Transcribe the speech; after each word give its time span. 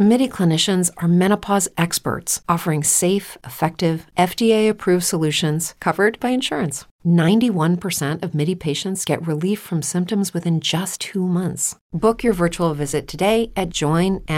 MIDI 0.00 0.28
clinicians 0.28 0.92
are 0.98 1.08
menopause 1.08 1.68
experts 1.76 2.40
offering 2.48 2.84
safe, 2.84 3.36
effective, 3.42 4.06
FDA 4.16 4.70
approved 4.70 5.02
solutions 5.02 5.74
covered 5.80 6.20
by 6.20 6.28
insurance. 6.28 6.84
91% 7.04 8.22
of 8.22 8.32
MIDI 8.32 8.54
patients 8.54 9.04
get 9.04 9.26
relief 9.26 9.58
from 9.58 9.82
symptoms 9.82 10.32
within 10.32 10.60
just 10.60 11.00
two 11.00 11.26
months. 11.26 11.74
Book 11.92 12.22
your 12.22 12.32
virtual 12.32 12.74
visit 12.74 13.08
today 13.08 13.50
at 13.56 13.70
joinmidi.com. 13.70 14.28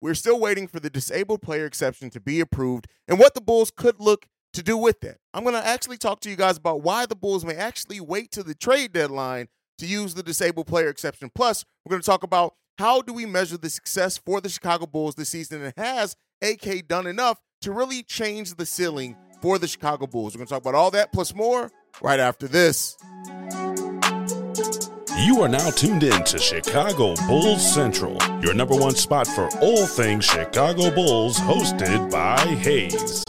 We're 0.00 0.14
still 0.14 0.38
waiting 0.38 0.68
for 0.68 0.78
the 0.78 0.88
disabled 0.88 1.42
player 1.42 1.66
exception 1.66 2.10
to 2.10 2.20
be 2.20 2.38
approved 2.38 2.86
and 3.08 3.18
what 3.18 3.34
the 3.34 3.40
Bulls 3.40 3.72
could 3.76 3.98
look 3.98 4.26
to 4.52 4.62
do 4.62 4.76
with 4.76 5.00
that. 5.00 5.16
I'm 5.34 5.42
going 5.42 5.56
to 5.56 5.66
actually 5.66 5.98
talk 5.98 6.20
to 6.20 6.30
you 6.30 6.36
guys 6.36 6.58
about 6.58 6.82
why 6.82 7.06
the 7.06 7.16
Bulls 7.16 7.44
may 7.44 7.56
actually 7.56 7.98
wait 8.00 8.30
to 8.32 8.44
the 8.44 8.54
trade 8.54 8.92
deadline 8.92 9.48
to 9.78 9.86
use 9.86 10.14
the 10.14 10.22
disabled 10.22 10.68
player 10.68 10.88
exception. 10.88 11.32
Plus, 11.34 11.64
we're 11.84 11.90
going 11.90 12.02
to 12.02 12.06
talk 12.06 12.22
about 12.22 12.54
how 12.78 13.02
do 13.02 13.12
we 13.12 13.26
measure 13.26 13.56
the 13.56 13.68
success 13.68 14.16
for 14.18 14.40
the 14.40 14.48
Chicago 14.48 14.86
Bulls 14.86 15.16
this 15.16 15.30
season 15.30 15.62
and 15.62 15.74
has 15.76 16.14
AK 16.42 16.86
done 16.86 17.08
enough 17.08 17.40
to 17.60 17.72
really 17.72 18.04
change 18.04 18.54
the 18.54 18.64
ceiling 18.64 19.16
for 19.42 19.58
the 19.58 19.66
Chicago 19.66 20.06
Bulls. 20.06 20.34
We're 20.34 20.38
going 20.38 20.46
to 20.46 20.54
talk 20.54 20.62
about 20.62 20.76
all 20.76 20.92
that 20.92 21.12
plus 21.12 21.34
more 21.34 21.72
right 22.00 22.20
after 22.20 22.46
this. 22.46 22.96
You 25.18 25.42
are 25.42 25.48
now 25.48 25.70
tuned 25.70 26.04
in 26.04 26.22
to 26.22 26.38
Chicago 26.38 27.16
Bulls 27.26 27.74
Central, 27.74 28.16
your 28.40 28.54
number 28.54 28.76
one 28.76 28.94
spot 28.94 29.26
for 29.26 29.48
all 29.60 29.84
things 29.84 30.24
Chicago 30.24 30.94
Bulls, 30.94 31.36
hosted 31.36 32.08
by 32.12 32.38
Haize. 32.38 33.24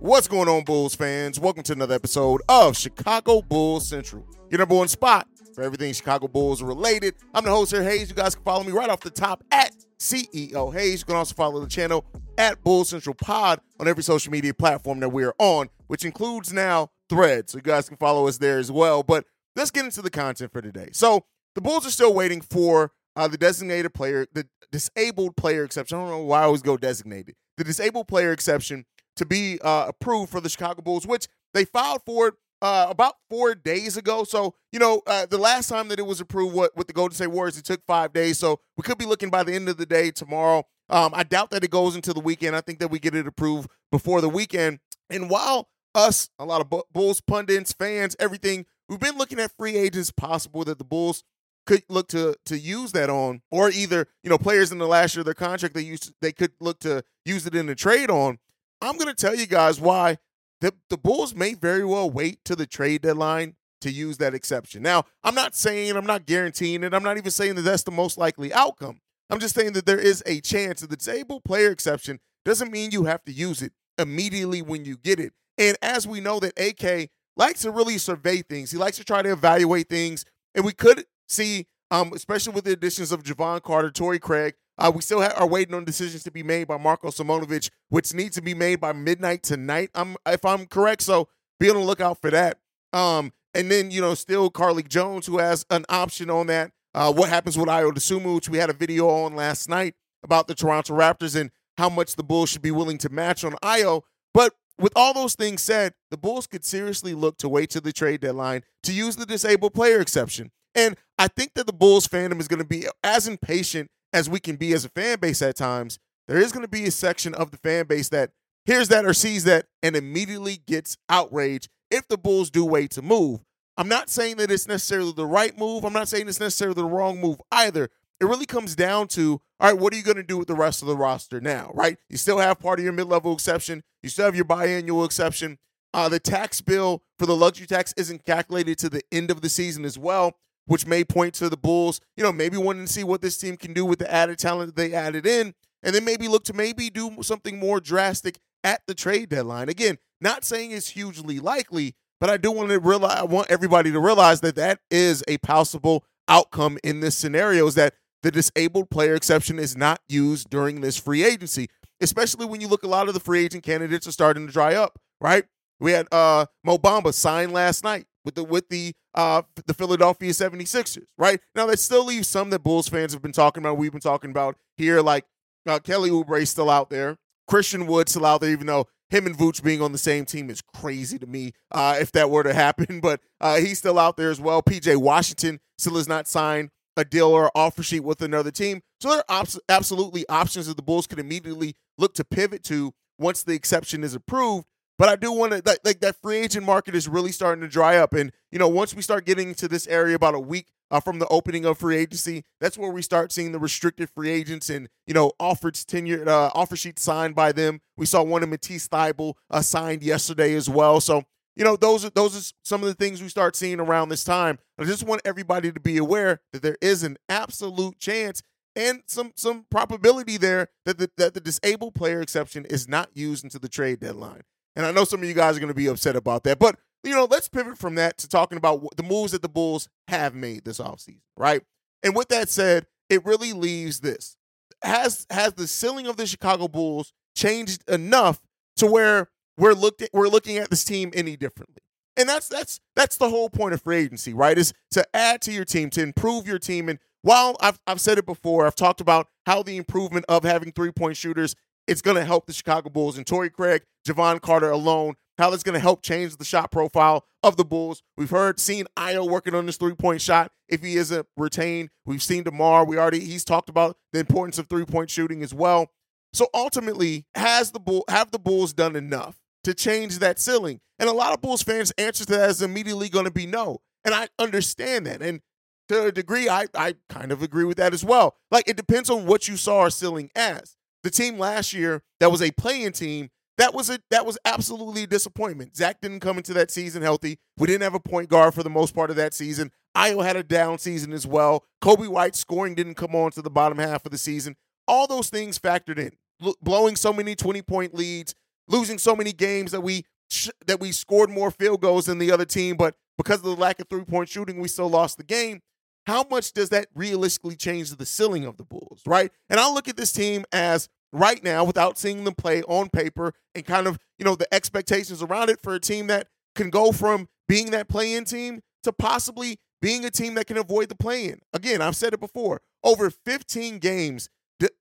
What's 0.00 0.26
going 0.26 0.48
on, 0.48 0.64
Bulls 0.64 0.96
fans? 0.96 1.38
Welcome 1.38 1.62
to 1.64 1.72
another 1.72 1.94
episode 1.94 2.42
of 2.48 2.76
Chicago 2.76 3.42
Bulls 3.42 3.88
Central, 3.88 4.26
your 4.50 4.58
number 4.58 4.74
one 4.74 4.88
spot 4.88 5.28
for 5.60 5.66
everything 5.66 5.92
Chicago 5.92 6.26
Bulls 6.26 6.62
related. 6.62 7.14
I'm 7.34 7.44
the 7.44 7.50
host 7.50 7.70
here, 7.70 7.82
Haize. 7.82 8.08
You 8.08 8.14
guys 8.14 8.34
can 8.34 8.42
follow 8.44 8.64
me 8.64 8.72
right 8.72 8.88
off 8.88 9.00
the 9.00 9.10
top 9.10 9.44
at 9.50 9.74
CEO 9.98 10.72
Haize. 10.72 11.00
You 11.00 11.04
can 11.04 11.16
also 11.16 11.34
follow 11.34 11.60
the 11.60 11.66
channel 11.68 12.06
at 12.38 12.62
Bull 12.64 12.84
Central 12.84 13.14
Pod 13.14 13.60
on 13.78 13.86
every 13.86 14.02
social 14.02 14.32
media 14.32 14.54
platform 14.54 15.00
that 15.00 15.10
we 15.10 15.22
are 15.22 15.34
on, 15.38 15.68
which 15.88 16.06
includes 16.06 16.50
now 16.50 16.88
Threads. 17.10 17.52
So 17.52 17.58
you 17.58 17.62
guys 17.62 17.88
can 17.88 17.98
follow 17.98 18.26
us 18.26 18.38
there 18.38 18.58
as 18.58 18.72
well. 18.72 19.02
But 19.02 19.26
let's 19.54 19.70
get 19.70 19.84
into 19.84 20.00
the 20.00 20.08
content 20.08 20.50
for 20.50 20.62
today. 20.62 20.88
So 20.92 21.26
the 21.54 21.60
Bulls 21.60 21.86
are 21.86 21.90
still 21.90 22.14
waiting 22.14 22.40
for 22.40 22.92
uh, 23.14 23.28
the 23.28 23.36
designated 23.36 23.92
player, 23.92 24.26
the 24.32 24.46
disabled 24.72 25.36
player 25.36 25.64
exception. 25.64 25.98
I 25.98 26.00
don't 26.00 26.10
know 26.10 26.24
why 26.24 26.40
I 26.40 26.44
always 26.44 26.62
go 26.62 26.78
designated. 26.78 27.34
The 27.58 27.64
disabled 27.64 28.08
player 28.08 28.32
exception 28.32 28.86
to 29.16 29.26
be 29.26 29.58
uh, 29.60 29.86
approved 29.88 30.30
for 30.30 30.40
the 30.40 30.48
Chicago 30.48 30.80
Bulls, 30.80 31.06
which 31.06 31.26
they 31.52 31.66
filed 31.66 32.00
for 32.06 32.28
it 32.28 32.34
uh, 32.62 32.86
about 32.88 33.14
four 33.28 33.54
days 33.54 33.96
ago. 33.96 34.24
So, 34.24 34.54
you 34.72 34.78
know, 34.78 35.02
uh, 35.06 35.26
the 35.26 35.38
last 35.38 35.68
time 35.68 35.88
that 35.88 35.98
it 35.98 36.06
was 36.06 36.20
approved 36.20 36.54
what, 36.54 36.76
with 36.76 36.86
the 36.86 36.92
Golden 36.92 37.14
State 37.14 37.28
Warriors, 37.28 37.58
it 37.58 37.64
took 37.64 37.80
five 37.86 38.12
days. 38.12 38.38
So 38.38 38.60
we 38.76 38.82
could 38.82 38.98
be 38.98 39.06
looking 39.06 39.30
by 39.30 39.42
the 39.42 39.54
end 39.54 39.68
of 39.68 39.76
the 39.76 39.86
day 39.86 40.10
tomorrow. 40.10 40.64
Um, 40.88 41.12
I 41.14 41.22
doubt 41.22 41.50
that 41.50 41.64
it 41.64 41.70
goes 41.70 41.94
into 41.96 42.12
the 42.12 42.20
weekend. 42.20 42.56
I 42.56 42.60
think 42.60 42.80
that 42.80 42.88
we 42.88 42.98
get 42.98 43.14
it 43.14 43.26
approved 43.26 43.70
before 43.90 44.20
the 44.20 44.28
weekend. 44.28 44.80
And 45.08 45.30
while 45.30 45.68
us, 45.94 46.28
a 46.38 46.44
lot 46.44 46.60
of 46.60 46.84
Bulls 46.92 47.20
pundits, 47.20 47.72
fans, 47.72 48.16
everything, 48.18 48.66
we've 48.88 49.00
been 49.00 49.16
looking 49.16 49.40
at 49.40 49.52
free 49.56 49.76
agents 49.76 50.10
possible 50.10 50.64
that 50.64 50.78
the 50.78 50.84
Bulls 50.84 51.24
could 51.66 51.84
look 51.88 52.08
to 52.08 52.34
to 52.46 52.58
use 52.58 52.92
that 52.92 53.10
on, 53.10 53.42
or 53.50 53.70
either 53.70 54.06
you 54.22 54.30
know 54.30 54.38
players 54.38 54.72
in 54.72 54.78
the 54.78 54.86
last 54.86 55.14
year 55.14 55.20
of 55.20 55.26
their 55.26 55.34
contract 55.34 55.74
they 55.74 55.82
used 55.82 56.12
they 56.20 56.32
could 56.32 56.52
look 56.58 56.80
to 56.80 57.04
use 57.24 57.46
it 57.46 57.54
in 57.54 57.68
a 57.68 57.74
trade 57.74 58.10
on. 58.10 58.38
I'm 58.80 58.96
going 58.96 59.08
to 59.08 59.14
tell 59.14 59.34
you 59.34 59.46
guys 59.46 59.80
why 59.80 60.18
the, 60.60 60.74
the 60.88 60.98
Bulls 60.98 61.34
may 61.34 61.54
very 61.54 61.84
well 61.84 62.10
wait 62.10 62.44
to 62.44 62.54
the 62.54 62.66
trade 62.66 63.02
deadline 63.02 63.56
to 63.80 63.90
use 63.90 64.18
that 64.18 64.34
exception. 64.34 64.82
Now, 64.82 65.04
I'm 65.24 65.34
not 65.34 65.54
saying, 65.54 65.96
I'm 65.96 66.06
not 66.06 66.26
guaranteeing 66.26 66.84
it. 66.84 66.92
I'm 66.92 67.02
not 67.02 67.16
even 67.16 67.30
saying 67.30 67.54
that 67.54 67.62
that's 67.62 67.82
the 67.82 67.90
most 67.90 68.18
likely 68.18 68.52
outcome. 68.52 69.00
I'm 69.30 69.40
just 69.40 69.54
saying 69.54 69.72
that 69.72 69.86
there 69.86 69.98
is 69.98 70.22
a 70.26 70.40
chance 70.40 70.80
that 70.80 70.90
the 70.90 70.96
disabled 70.96 71.44
player 71.44 71.70
exception 71.70 72.18
doesn't 72.44 72.72
mean 72.72 72.90
you 72.90 73.04
have 73.04 73.24
to 73.24 73.32
use 73.32 73.62
it 73.62 73.72
immediately 73.96 74.60
when 74.60 74.84
you 74.84 74.96
get 74.96 75.20
it. 75.20 75.32
And 75.56 75.76
as 75.82 76.06
we 76.06 76.20
know 76.20 76.40
that 76.40 76.58
AK 76.58 77.10
likes 77.36 77.62
to 77.62 77.70
really 77.70 77.98
survey 77.98 78.42
things, 78.42 78.70
he 78.70 78.78
likes 78.78 78.96
to 78.98 79.04
try 79.04 79.22
to 79.22 79.32
evaluate 79.32 79.88
things. 79.88 80.24
And 80.54 80.64
we 80.64 80.72
could 80.72 81.04
see, 81.28 81.66
um, 81.90 82.12
especially 82.14 82.54
with 82.54 82.64
the 82.64 82.72
additions 82.72 83.12
of 83.12 83.22
Jevon 83.22 83.62
Carter, 83.62 83.90
Torrey 83.90 84.18
Craig, 84.18 84.54
uh, 84.78 84.90
we 84.94 85.02
still 85.02 85.20
have, 85.20 85.34
are 85.36 85.46
waiting 85.46 85.74
on 85.74 85.84
decisions 85.84 86.22
to 86.24 86.30
be 86.30 86.42
made 86.42 86.68
by 86.68 86.78
Marko 86.78 87.08
Simonovic, 87.08 87.70
which 87.88 88.14
needs 88.14 88.36
to 88.36 88.42
be 88.42 88.54
made 88.54 88.80
by 88.80 88.92
midnight 88.92 89.42
tonight. 89.42 89.90
I'm, 89.94 90.16
if 90.26 90.44
I'm 90.44 90.66
correct, 90.66 91.02
so 91.02 91.28
be 91.58 91.68
on 91.68 91.76
the 91.76 91.82
lookout 91.82 92.20
for 92.20 92.30
that. 92.30 92.58
Um, 92.92 93.32
and 93.54 93.70
then 93.70 93.90
you 93.90 94.00
know, 94.00 94.14
still 94.14 94.50
Carlik 94.50 94.88
Jones, 94.88 95.26
who 95.26 95.38
has 95.38 95.66
an 95.70 95.84
option 95.88 96.30
on 96.30 96.46
that. 96.46 96.72
Uh, 96.94 97.12
what 97.12 97.28
happens 97.28 97.56
with 97.56 97.68
Ayo 97.68 97.92
Dosunmu, 97.92 98.34
which 98.34 98.48
we 98.48 98.58
had 98.58 98.70
a 98.70 98.74
video 98.74 99.08
on 99.08 99.36
last 99.36 99.68
night 99.68 99.94
about 100.24 100.48
the 100.48 100.54
Toronto 100.54 100.94
Raptors 100.94 101.38
and 101.40 101.50
how 101.78 101.88
much 101.88 102.16
the 102.16 102.24
Bulls 102.24 102.50
should 102.50 102.62
be 102.62 102.70
willing 102.70 102.98
to 102.98 103.08
match 103.08 103.44
on 103.44 103.52
Ayo. 103.62 104.02
But 104.34 104.54
with 104.78 104.92
all 104.96 105.14
those 105.14 105.34
things 105.34 105.62
said, 105.62 105.94
the 106.10 106.16
Bulls 106.16 106.46
could 106.46 106.64
seriously 106.64 107.14
look 107.14 107.36
to 107.38 107.48
wait 107.48 107.70
to 107.70 107.80
the 107.80 107.92
trade 107.92 108.20
deadline 108.20 108.62
to 108.82 108.92
use 108.92 109.16
the 109.16 109.26
disabled 109.26 109.74
player 109.74 110.00
exception. 110.00 110.50
And 110.74 110.96
I 111.18 111.28
think 111.28 111.54
that 111.54 111.66
the 111.66 111.72
Bulls 111.72 112.08
fandom 112.08 112.40
is 112.40 112.48
going 112.48 112.58
to 112.58 112.66
be 112.66 112.86
as 113.04 113.28
impatient 113.28 113.90
as 114.12 114.28
we 114.28 114.40
can 114.40 114.56
be 114.56 114.72
as 114.72 114.84
a 114.84 114.88
fan 114.90 115.18
base 115.18 115.42
at 115.42 115.56
times, 115.56 115.98
there 116.28 116.38
is 116.38 116.52
going 116.52 116.64
to 116.64 116.68
be 116.68 116.86
a 116.86 116.90
section 116.90 117.34
of 117.34 117.50
the 117.50 117.56
fan 117.56 117.86
base 117.86 118.08
that 118.10 118.30
hears 118.64 118.88
that 118.88 119.04
or 119.04 119.14
sees 119.14 119.44
that 119.44 119.66
and 119.82 119.96
immediately 119.96 120.58
gets 120.66 120.96
outraged 121.08 121.68
if 121.90 122.06
the 122.08 122.18
Bulls 122.18 122.50
do 122.50 122.64
wait 122.64 122.90
to 122.92 123.02
move. 123.02 123.40
I'm 123.76 123.88
not 123.88 124.10
saying 124.10 124.36
that 124.36 124.50
it's 124.50 124.68
necessarily 124.68 125.12
the 125.12 125.26
right 125.26 125.56
move. 125.58 125.84
I'm 125.84 125.92
not 125.92 126.08
saying 126.08 126.28
it's 126.28 126.40
necessarily 126.40 126.74
the 126.74 126.84
wrong 126.84 127.20
move 127.20 127.40
either. 127.50 127.88
It 128.20 128.26
really 128.26 128.46
comes 128.46 128.76
down 128.76 129.08
to 129.08 129.40
all 129.58 129.70
right, 129.70 129.78
what 129.78 129.92
are 129.92 129.96
you 129.96 130.02
going 130.02 130.16
to 130.16 130.22
do 130.22 130.38
with 130.38 130.48
the 130.48 130.54
rest 130.54 130.80
of 130.82 130.88
the 130.88 130.96
roster 130.96 131.40
now, 131.40 131.70
right? 131.74 131.98
You 132.08 132.16
still 132.16 132.38
have 132.38 132.58
part 132.58 132.78
of 132.78 132.84
your 132.84 132.94
mid 132.94 133.08
level 133.08 133.32
exception, 133.32 133.82
you 134.02 134.08
still 134.08 134.24
have 134.24 134.36
your 134.36 134.44
biannual 134.44 135.04
exception. 135.04 135.58
Uh, 135.92 136.08
the 136.08 136.20
tax 136.20 136.60
bill 136.60 137.02
for 137.18 137.26
the 137.26 137.36
luxury 137.36 137.66
tax 137.66 137.92
isn't 137.96 138.24
calculated 138.24 138.78
to 138.78 138.88
the 138.88 139.02
end 139.10 139.30
of 139.30 139.40
the 139.40 139.48
season 139.48 139.84
as 139.84 139.98
well 139.98 140.36
which 140.70 140.86
may 140.86 141.02
point 141.02 141.34
to 141.34 141.48
the 141.48 141.56
Bulls, 141.56 142.00
you 142.16 142.22
know, 142.22 142.30
maybe 142.30 142.56
wanting 142.56 142.86
to 142.86 142.92
see 142.92 143.02
what 143.02 143.20
this 143.22 143.36
team 143.36 143.56
can 143.56 143.72
do 143.72 143.84
with 143.84 143.98
the 143.98 144.08
added 144.08 144.38
talent 144.38 144.76
that 144.76 144.80
they 144.80 144.94
added 144.94 145.26
in, 145.26 145.52
and 145.82 145.92
then 145.92 146.04
maybe 146.04 146.28
look 146.28 146.44
to 146.44 146.52
maybe 146.52 146.88
do 146.88 147.16
something 147.22 147.58
more 147.58 147.80
drastic 147.80 148.38
at 148.62 148.80
the 148.86 148.94
trade 148.94 149.30
deadline. 149.30 149.68
Again, 149.68 149.98
not 150.20 150.44
saying 150.44 150.70
it's 150.70 150.90
hugely 150.90 151.40
likely, 151.40 151.96
but 152.20 152.30
I 152.30 152.36
do 152.36 152.52
want 152.52 152.68
to 152.68 152.78
realize, 152.78 153.18
I 153.18 153.24
want 153.24 153.50
everybody 153.50 153.90
to 153.90 153.98
realize 153.98 154.42
that 154.42 154.54
that 154.54 154.78
is 154.92 155.24
a 155.26 155.38
possible 155.38 156.04
outcome 156.28 156.78
in 156.84 157.00
this 157.00 157.16
scenario 157.16 157.66
is 157.66 157.74
that 157.74 157.94
the 158.22 158.30
disabled 158.30 158.90
player 158.90 159.16
exception 159.16 159.58
is 159.58 159.76
not 159.76 160.00
used 160.08 160.50
during 160.50 160.82
this 160.82 160.96
free 160.96 161.24
agency, 161.24 161.68
especially 162.00 162.46
when 162.46 162.60
you 162.60 162.68
look 162.68 162.84
a 162.84 162.88
lot 162.88 163.08
of 163.08 163.14
the 163.14 163.20
free 163.20 163.44
agent 163.44 163.64
candidates 163.64 164.06
are 164.06 164.12
starting 164.12 164.46
to 164.46 164.52
dry 164.52 164.76
up, 164.76 165.00
right? 165.20 165.46
We 165.80 165.90
had 165.92 166.06
uh 166.12 166.46
Mo 166.62 166.78
Bamba 166.78 167.12
signed 167.12 167.52
last 167.52 167.82
night 167.82 168.06
with 168.24 168.34
the 168.34 168.44
with 168.44 168.68
the 168.68 168.92
uh 169.14 169.42
the 169.66 169.74
Philadelphia 169.74 170.30
76ers, 170.30 171.06
right? 171.18 171.40
Now 171.54 171.66
that 171.66 171.78
still 171.78 172.04
leaves 172.04 172.28
some 172.28 172.50
that 172.50 172.62
Bulls 172.62 172.88
fans 172.88 173.12
have 173.12 173.22
been 173.22 173.32
talking 173.32 173.62
about, 173.62 173.78
we've 173.78 173.92
been 173.92 174.00
talking 174.00 174.30
about 174.30 174.56
here, 174.76 175.00
like 175.00 175.24
uh, 175.68 175.78
Kelly 175.78 176.10
Oubre 176.10 176.46
still 176.46 176.70
out 176.70 176.90
there, 176.90 177.16
Christian 177.48 177.86
Wood 177.86 178.08
still 178.08 178.26
out 178.26 178.40
there, 178.40 178.50
even 178.50 178.66
though 178.66 178.86
him 179.10 179.26
and 179.26 179.36
Vooch 179.36 179.62
being 179.62 179.82
on 179.82 179.92
the 179.92 179.98
same 179.98 180.24
team 180.24 180.48
is 180.48 180.62
crazy 180.62 181.18
to 181.18 181.26
me 181.26 181.52
uh, 181.72 181.96
if 182.00 182.12
that 182.12 182.30
were 182.30 182.44
to 182.44 182.54
happen. 182.66 183.00
But 183.00 183.20
uh, 183.40 183.56
he's 183.56 183.78
still 183.78 183.98
out 183.98 184.16
there 184.16 184.30
as 184.30 184.40
well. 184.40 184.62
PJ 184.62 184.96
Washington 184.96 185.60
still 185.78 185.96
has 185.96 186.08
not 186.08 186.28
signed 186.28 186.70
a 186.96 187.04
deal 187.04 187.28
or 187.28 187.50
offer 187.54 187.82
sheet 187.82 188.00
with 188.00 188.22
another 188.22 188.50
team. 188.50 188.82
So 189.00 189.10
there 189.10 189.24
are 189.28 189.46
absolutely 189.68 190.28
options 190.28 190.66
that 190.66 190.76
the 190.76 190.82
Bulls 190.82 191.06
could 191.06 191.18
immediately 191.18 191.74
look 191.98 192.14
to 192.14 192.24
pivot 192.24 192.62
to 192.64 192.92
once 193.18 193.42
the 193.42 193.54
exception 193.54 194.04
is 194.04 194.14
approved. 194.14 194.66
But 195.00 195.08
I 195.08 195.16
do 195.16 195.32
want 195.32 195.52
to 195.52 195.78
like, 195.82 196.00
that 196.00 196.20
free 196.20 196.36
agent 196.36 196.66
market 196.66 196.94
is 196.94 197.08
really 197.08 197.32
starting 197.32 197.62
to 197.62 197.68
dry 197.68 197.96
up, 197.96 198.12
and 198.12 198.30
you 198.52 198.58
know 198.58 198.68
once 198.68 198.94
we 198.94 199.00
start 199.00 199.24
getting 199.24 199.54
to 199.54 199.66
this 199.66 199.86
area 199.86 200.14
about 200.14 200.34
a 200.34 200.38
week 200.38 200.66
uh, 200.90 201.00
from 201.00 201.20
the 201.20 201.26
opening 201.28 201.64
of 201.64 201.78
free 201.78 201.96
agency, 201.96 202.44
that's 202.60 202.76
where 202.76 202.90
we 202.90 203.00
start 203.00 203.32
seeing 203.32 203.52
the 203.52 203.58
restricted 203.58 204.10
free 204.10 204.28
agents 204.28 204.68
and 204.68 204.90
you 205.06 205.14
know 205.14 205.32
offers 205.40 205.86
tenure 205.86 206.28
uh, 206.28 206.50
offer 206.52 206.76
sheets 206.76 207.02
signed 207.02 207.34
by 207.34 207.50
them. 207.50 207.80
We 207.96 208.04
saw 208.04 208.22
one 208.22 208.42
of 208.42 208.50
Matisse 208.50 208.88
Thybulle 208.88 209.36
uh, 209.50 209.62
signed 209.62 210.02
yesterday 210.02 210.54
as 210.54 210.68
well. 210.68 211.00
So 211.00 211.22
you 211.56 211.64
know 211.64 211.76
those 211.76 212.04
are 212.04 212.10
those 212.10 212.36
are 212.36 212.52
some 212.62 212.82
of 212.82 212.88
the 212.88 212.94
things 212.94 213.22
we 213.22 213.30
start 213.30 213.56
seeing 213.56 213.80
around 213.80 214.10
this 214.10 214.22
time. 214.22 214.58
I 214.78 214.84
just 214.84 215.04
want 215.04 215.22
everybody 215.24 215.72
to 215.72 215.80
be 215.80 215.96
aware 215.96 216.42
that 216.52 216.60
there 216.60 216.76
is 216.82 217.04
an 217.04 217.16
absolute 217.26 217.98
chance 217.98 218.42
and 218.76 219.02
some 219.06 219.32
some 219.34 219.64
probability 219.70 220.36
there 220.36 220.68
that 220.84 220.98
the, 220.98 221.10
that 221.16 221.32
the 221.32 221.40
disabled 221.40 221.94
player 221.94 222.20
exception 222.20 222.66
is 222.66 222.86
not 222.86 223.08
used 223.14 223.44
into 223.44 223.58
the 223.58 223.70
trade 223.70 224.00
deadline. 224.00 224.42
And 224.80 224.86
I 224.86 224.92
know 224.92 225.04
some 225.04 225.22
of 225.22 225.28
you 225.28 225.34
guys 225.34 225.58
are 225.58 225.60
going 225.60 225.68
to 225.68 225.74
be 225.74 225.88
upset 225.88 226.16
about 226.16 226.42
that. 226.44 226.58
But, 226.58 226.76
you 227.04 227.10
know, 227.10 227.28
let's 227.30 227.50
pivot 227.50 227.76
from 227.76 227.96
that 227.96 228.16
to 228.16 228.28
talking 228.28 228.56
about 228.56 228.96
the 228.96 229.02
moves 229.02 229.32
that 229.32 229.42
the 229.42 229.48
Bulls 229.48 229.90
have 230.08 230.34
made 230.34 230.64
this 230.64 230.78
offseason, 230.78 231.20
right? 231.36 231.60
And 232.02 232.16
with 232.16 232.28
that 232.28 232.48
said, 232.48 232.86
it 233.10 233.22
really 233.26 233.52
leaves 233.52 234.00
this. 234.00 234.38
Has 234.82 235.26
has 235.28 235.52
the 235.52 235.66
ceiling 235.66 236.06
of 236.06 236.16
the 236.16 236.26
Chicago 236.26 236.66
Bulls 236.66 237.12
changed 237.36 237.84
enough 237.90 238.40
to 238.76 238.86
where 238.86 239.28
we're 239.58 239.74
looked 239.74 240.00
at, 240.00 240.08
we're 240.14 240.28
looking 240.28 240.56
at 240.56 240.70
this 240.70 240.82
team 240.82 241.10
any 241.14 241.36
differently? 241.36 241.82
And 242.16 242.26
that's 242.26 242.48
that's 242.48 242.80
that's 242.96 243.18
the 243.18 243.28
whole 243.28 243.50
point 243.50 243.74
of 243.74 243.82
free 243.82 243.98
agency, 243.98 244.32
right? 244.32 244.56
Is 244.56 244.72
to 244.92 245.04
add 245.12 245.42
to 245.42 245.52
your 245.52 245.66
team, 245.66 245.90
to 245.90 246.02
improve 246.02 246.46
your 246.46 246.58
team. 246.58 246.88
And 246.88 246.98
while 247.20 247.58
I've 247.60 247.78
I've 247.86 248.00
said 248.00 248.16
it 248.16 248.24
before, 248.24 248.66
I've 248.66 248.74
talked 248.74 249.02
about 249.02 249.28
how 249.44 249.62
the 249.62 249.76
improvement 249.76 250.24
of 250.26 250.44
having 250.44 250.72
three 250.72 250.92
point 250.92 251.18
shooters 251.18 251.54
it's 251.90 252.02
going 252.02 252.16
to 252.16 252.24
help 252.24 252.46
the 252.46 252.52
Chicago 252.52 252.88
Bulls 252.88 253.16
and 253.18 253.26
Torrey 253.26 253.50
Craig, 253.50 253.82
Jevon 254.06 254.40
Carter 254.40 254.70
alone. 254.70 255.16
How 255.38 255.50
that's 255.50 255.64
going 255.64 255.74
to 255.74 255.80
help 255.80 256.02
change 256.02 256.36
the 256.36 256.44
shot 256.44 256.70
profile 256.70 257.24
of 257.42 257.56
the 257.56 257.64
Bulls. 257.64 258.02
We've 258.16 258.30
heard, 258.30 258.60
seen 258.60 258.84
Ayo 258.96 259.28
working 259.28 259.54
on 259.54 259.66
this 259.66 259.76
three 259.76 259.94
point 259.94 260.20
shot. 260.20 260.52
If 260.68 260.82
he 260.82 260.96
isn't 260.96 261.26
retained, 261.36 261.88
we've 262.06 262.22
seen 262.22 262.44
Demar. 262.44 262.84
We 262.84 262.96
already 262.96 263.20
he's 263.20 263.44
talked 263.44 263.68
about 263.68 263.96
the 264.12 264.20
importance 264.20 264.58
of 264.58 264.68
three 264.68 264.84
point 264.84 265.10
shooting 265.10 265.42
as 265.42 265.52
well. 265.52 265.90
So 266.32 266.46
ultimately, 266.54 267.24
has 267.34 267.72
the 267.72 267.80
Bull 267.80 268.04
have 268.08 268.30
the 268.30 268.38
Bulls 268.38 268.72
done 268.72 268.94
enough 268.94 269.40
to 269.64 269.74
change 269.74 270.18
that 270.18 270.38
ceiling? 270.38 270.80
And 270.98 271.08
a 271.08 271.12
lot 271.12 271.32
of 271.32 271.40
Bulls 271.40 271.62
fans' 271.62 271.90
answer 271.98 272.24
to 272.26 272.32
that 272.32 272.50
is 272.50 272.62
immediately 272.62 273.08
going 273.08 273.24
to 273.24 273.32
be 273.32 273.46
no. 273.46 273.80
And 274.04 274.14
I 274.14 274.28
understand 274.38 275.06
that. 275.06 275.22
And 275.22 275.40
to 275.88 276.04
a 276.04 276.12
degree, 276.12 276.48
I, 276.48 276.66
I 276.74 276.94
kind 277.08 277.32
of 277.32 277.42
agree 277.42 277.64
with 277.64 277.78
that 277.78 277.94
as 277.94 278.04
well. 278.04 278.36
Like 278.50 278.68
it 278.68 278.76
depends 278.76 279.10
on 279.10 279.26
what 279.26 279.48
you 279.48 279.56
saw 279.56 279.80
our 279.80 279.90
ceiling 279.90 280.30
as. 280.36 280.76
The 281.02 281.10
team 281.10 281.38
last 281.38 281.72
year 281.72 282.02
that 282.20 282.30
was 282.30 282.42
a 282.42 282.50
playing 282.50 282.92
team, 282.92 283.30
that 283.58 283.74
was 283.74 283.90
a 283.90 284.00
that 284.10 284.24
was 284.24 284.38
absolutely 284.44 285.04
a 285.04 285.06
disappointment. 285.06 285.76
Zach 285.76 286.00
didn't 286.00 286.20
come 286.20 286.38
into 286.38 286.52
that 286.54 286.70
season 286.70 287.02
healthy. 287.02 287.38
We 287.56 287.66
didn't 287.66 287.82
have 287.82 287.94
a 287.94 288.00
point 288.00 288.28
guard 288.28 288.54
for 288.54 288.62
the 288.62 288.70
most 288.70 288.94
part 288.94 289.10
of 289.10 289.16
that 289.16 289.34
season. 289.34 289.70
Ayo 289.96 290.24
had 290.24 290.36
a 290.36 290.42
down 290.42 290.78
season 290.78 291.12
as 291.12 291.26
well. 291.26 291.64
Coby 291.82 292.08
White 292.08 292.36
scoring 292.36 292.74
didn't 292.74 292.94
come 292.94 293.14
on 293.14 293.32
to 293.32 293.42
the 293.42 293.50
bottom 293.50 293.78
half 293.78 294.04
of 294.06 294.12
the 294.12 294.18
season. 294.18 294.56
All 294.86 295.06
those 295.06 295.28
things 295.28 295.58
factored 295.58 295.98
in. 295.98 296.12
L- 296.42 296.56
blowing 296.62 296.96
so 296.96 297.12
many 297.12 297.34
20 297.34 297.62
point 297.62 297.94
leads, 297.94 298.34
losing 298.68 298.98
so 298.98 299.14
many 299.14 299.32
games 299.32 299.72
that 299.72 299.82
we 299.82 300.04
sh- 300.30 300.48
that 300.66 300.80
we 300.80 300.92
scored 300.92 301.30
more 301.30 301.50
field 301.50 301.80
goals 301.80 302.06
than 302.06 302.18
the 302.18 302.32
other 302.32 302.44
team, 302.44 302.76
but 302.76 302.94
because 303.18 303.38
of 303.38 303.44
the 303.44 303.56
lack 303.56 303.80
of 303.80 303.88
three 303.88 304.04
point 304.04 304.28
shooting, 304.28 304.60
we 304.60 304.68
still 304.68 304.88
lost 304.88 305.18
the 305.18 305.24
game. 305.24 305.60
How 306.06 306.24
much 306.30 306.52
does 306.52 306.70
that 306.70 306.86
realistically 306.94 307.56
change 307.56 307.90
the 307.90 308.06
ceiling 308.06 308.44
of 308.44 308.56
the 308.56 308.64
Bulls, 308.64 309.02
right? 309.06 309.30
And 309.48 309.60
I 309.60 309.70
look 309.72 309.88
at 309.88 309.96
this 309.96 310.12
team 310.12 310.44
as 310.52 310.88
right 311.12 311.42
now, 311.42 311.64
without 311.64 311.98
seeing 311.98 312.24
them 312.24 312.34
play 312.34 312.62
on 312.62 312.88
paper 312.88 313.32
and 313.54 313.64
kind 313.64 313.86
of, 313.86 313.98
you 314.18 314.24
know, 314.24 314.34
the 314.34 314.52
expectations 314.54 315.22
around 315.22 315.50
it 315.50 315.60
for 315.62 315.74
a 315.74 315.80
team 315.80 316.06
that 316.06 316.28
can 316.54 316.70
go 316.70 316.92
from 316.92 317.28
being 317.48 317.70
that 317.72 317.88
play 317.88 318.14
in 318.14 318.24
team 318.24 318.60
to 318.84 318.92
possibly 318.92 319.58
being 319.82 320.04
a 320.04 320.10
team 320.10 320.34
that 320.34 320.46
can 320.46 320.56
avoid 320.56 320.88
the 320.88 320.94
play 320.94 321.26
in. 321.26 321.40
Again, 321.52 321.82
I've 321.82 321.96
said 321.96 322.12
it 322.12 322.20
before 322.20 322.60
over 322.82 323.10
15 323.10 323.78
games, 323.78 324.28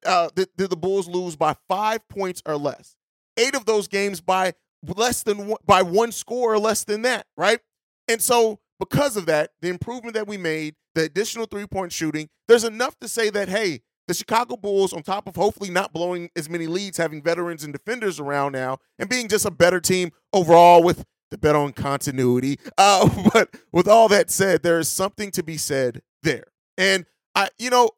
uh, 0.05 0.29
did, 0.35 0.49
did 0.57 0.69
the 0.69 0.77
Bulls 0.77 1.07
lose 1.07 1.35
by 1.35 1.55
five 1.67 2.07
points 2.09 2.41
or 2.45 2.57
less. 2.57 2.95
Eight 3.37 3.55
of 3.55 3.65
those 3.65 3.87
games 3.87 4.21
by 4.21 4.53
less 4.95 5.23
than 5.23 5.47
one, 5.47 5.57
by 5.65 5.81
one 5.81 6.11
score 6.11 6.53
or 6.53 6.59
less 6.59 6.83
than 6.83 7.01
that, 7.03 7.25
right? 7.37 7.59
And 8.07 8.21
so 8.21 8.59
because 8.79 9.17
of 9.17 9.25
that, 9.27 9.51
the 9.61 9.69
improvement 9.69 10.15
that 10.15 10.27
we 10.27 10.37
made, 10.37 10.75
the 10.99 11.05
additional 11.05 11.45
three 11.45 11.65
point 11.65 11.91
shooting, 11.91 12.29
there's 12.47 12.63
enough 12.63 12.99
to 12.99 13.07
say 13.07 13.29
that, 13.29 13.49
hey, 13.49 13.81
the 14.07 14.13
Chicago 14.13 14.57
Bulls, 14.57 14.91
on 14.91 15.03
top 15.03 15.27
of 15.27 15.35
hopefully 15.35 15.69
not 15.69 15.93
blowing 15.93 16.29
as 16.35 16.49
many 16.49 16.67
leads, 16.67 16.97
having 16.97 17.21
veterans 17.21 17.63
and 17.63 17.71
defenders 17.71 18.19
around 18.19 18.51
now, 18.53 18.79
and 18.97 19.09
being 19.09 19.27
just 19.27 19.45
a 19.45 19.51
better 19.51 19.79
team 19.79 20.11
overall 20.33 20.83
with 20.83 21.05
the 21.31 21.37
bet 21.37 21.55
on 21.55 21.71
continuity. 21.73 22.59
Uh, 22.77 23.07
but 23.33 23.55
with 23.71 23.87
all 23.87 24.07
that 24.09 24.29
said, 24.29 24.63
there 24.63 24.79
is 24.79 24.89
something 24.89 25.31
to 25.31 25.43
be 25.43 25.57
said 25.57 26.01
there. 26.23 26.45
And 26.77 27.05
I, 27.35 27.49
you 27.57 27.69
know, 27.69 27.91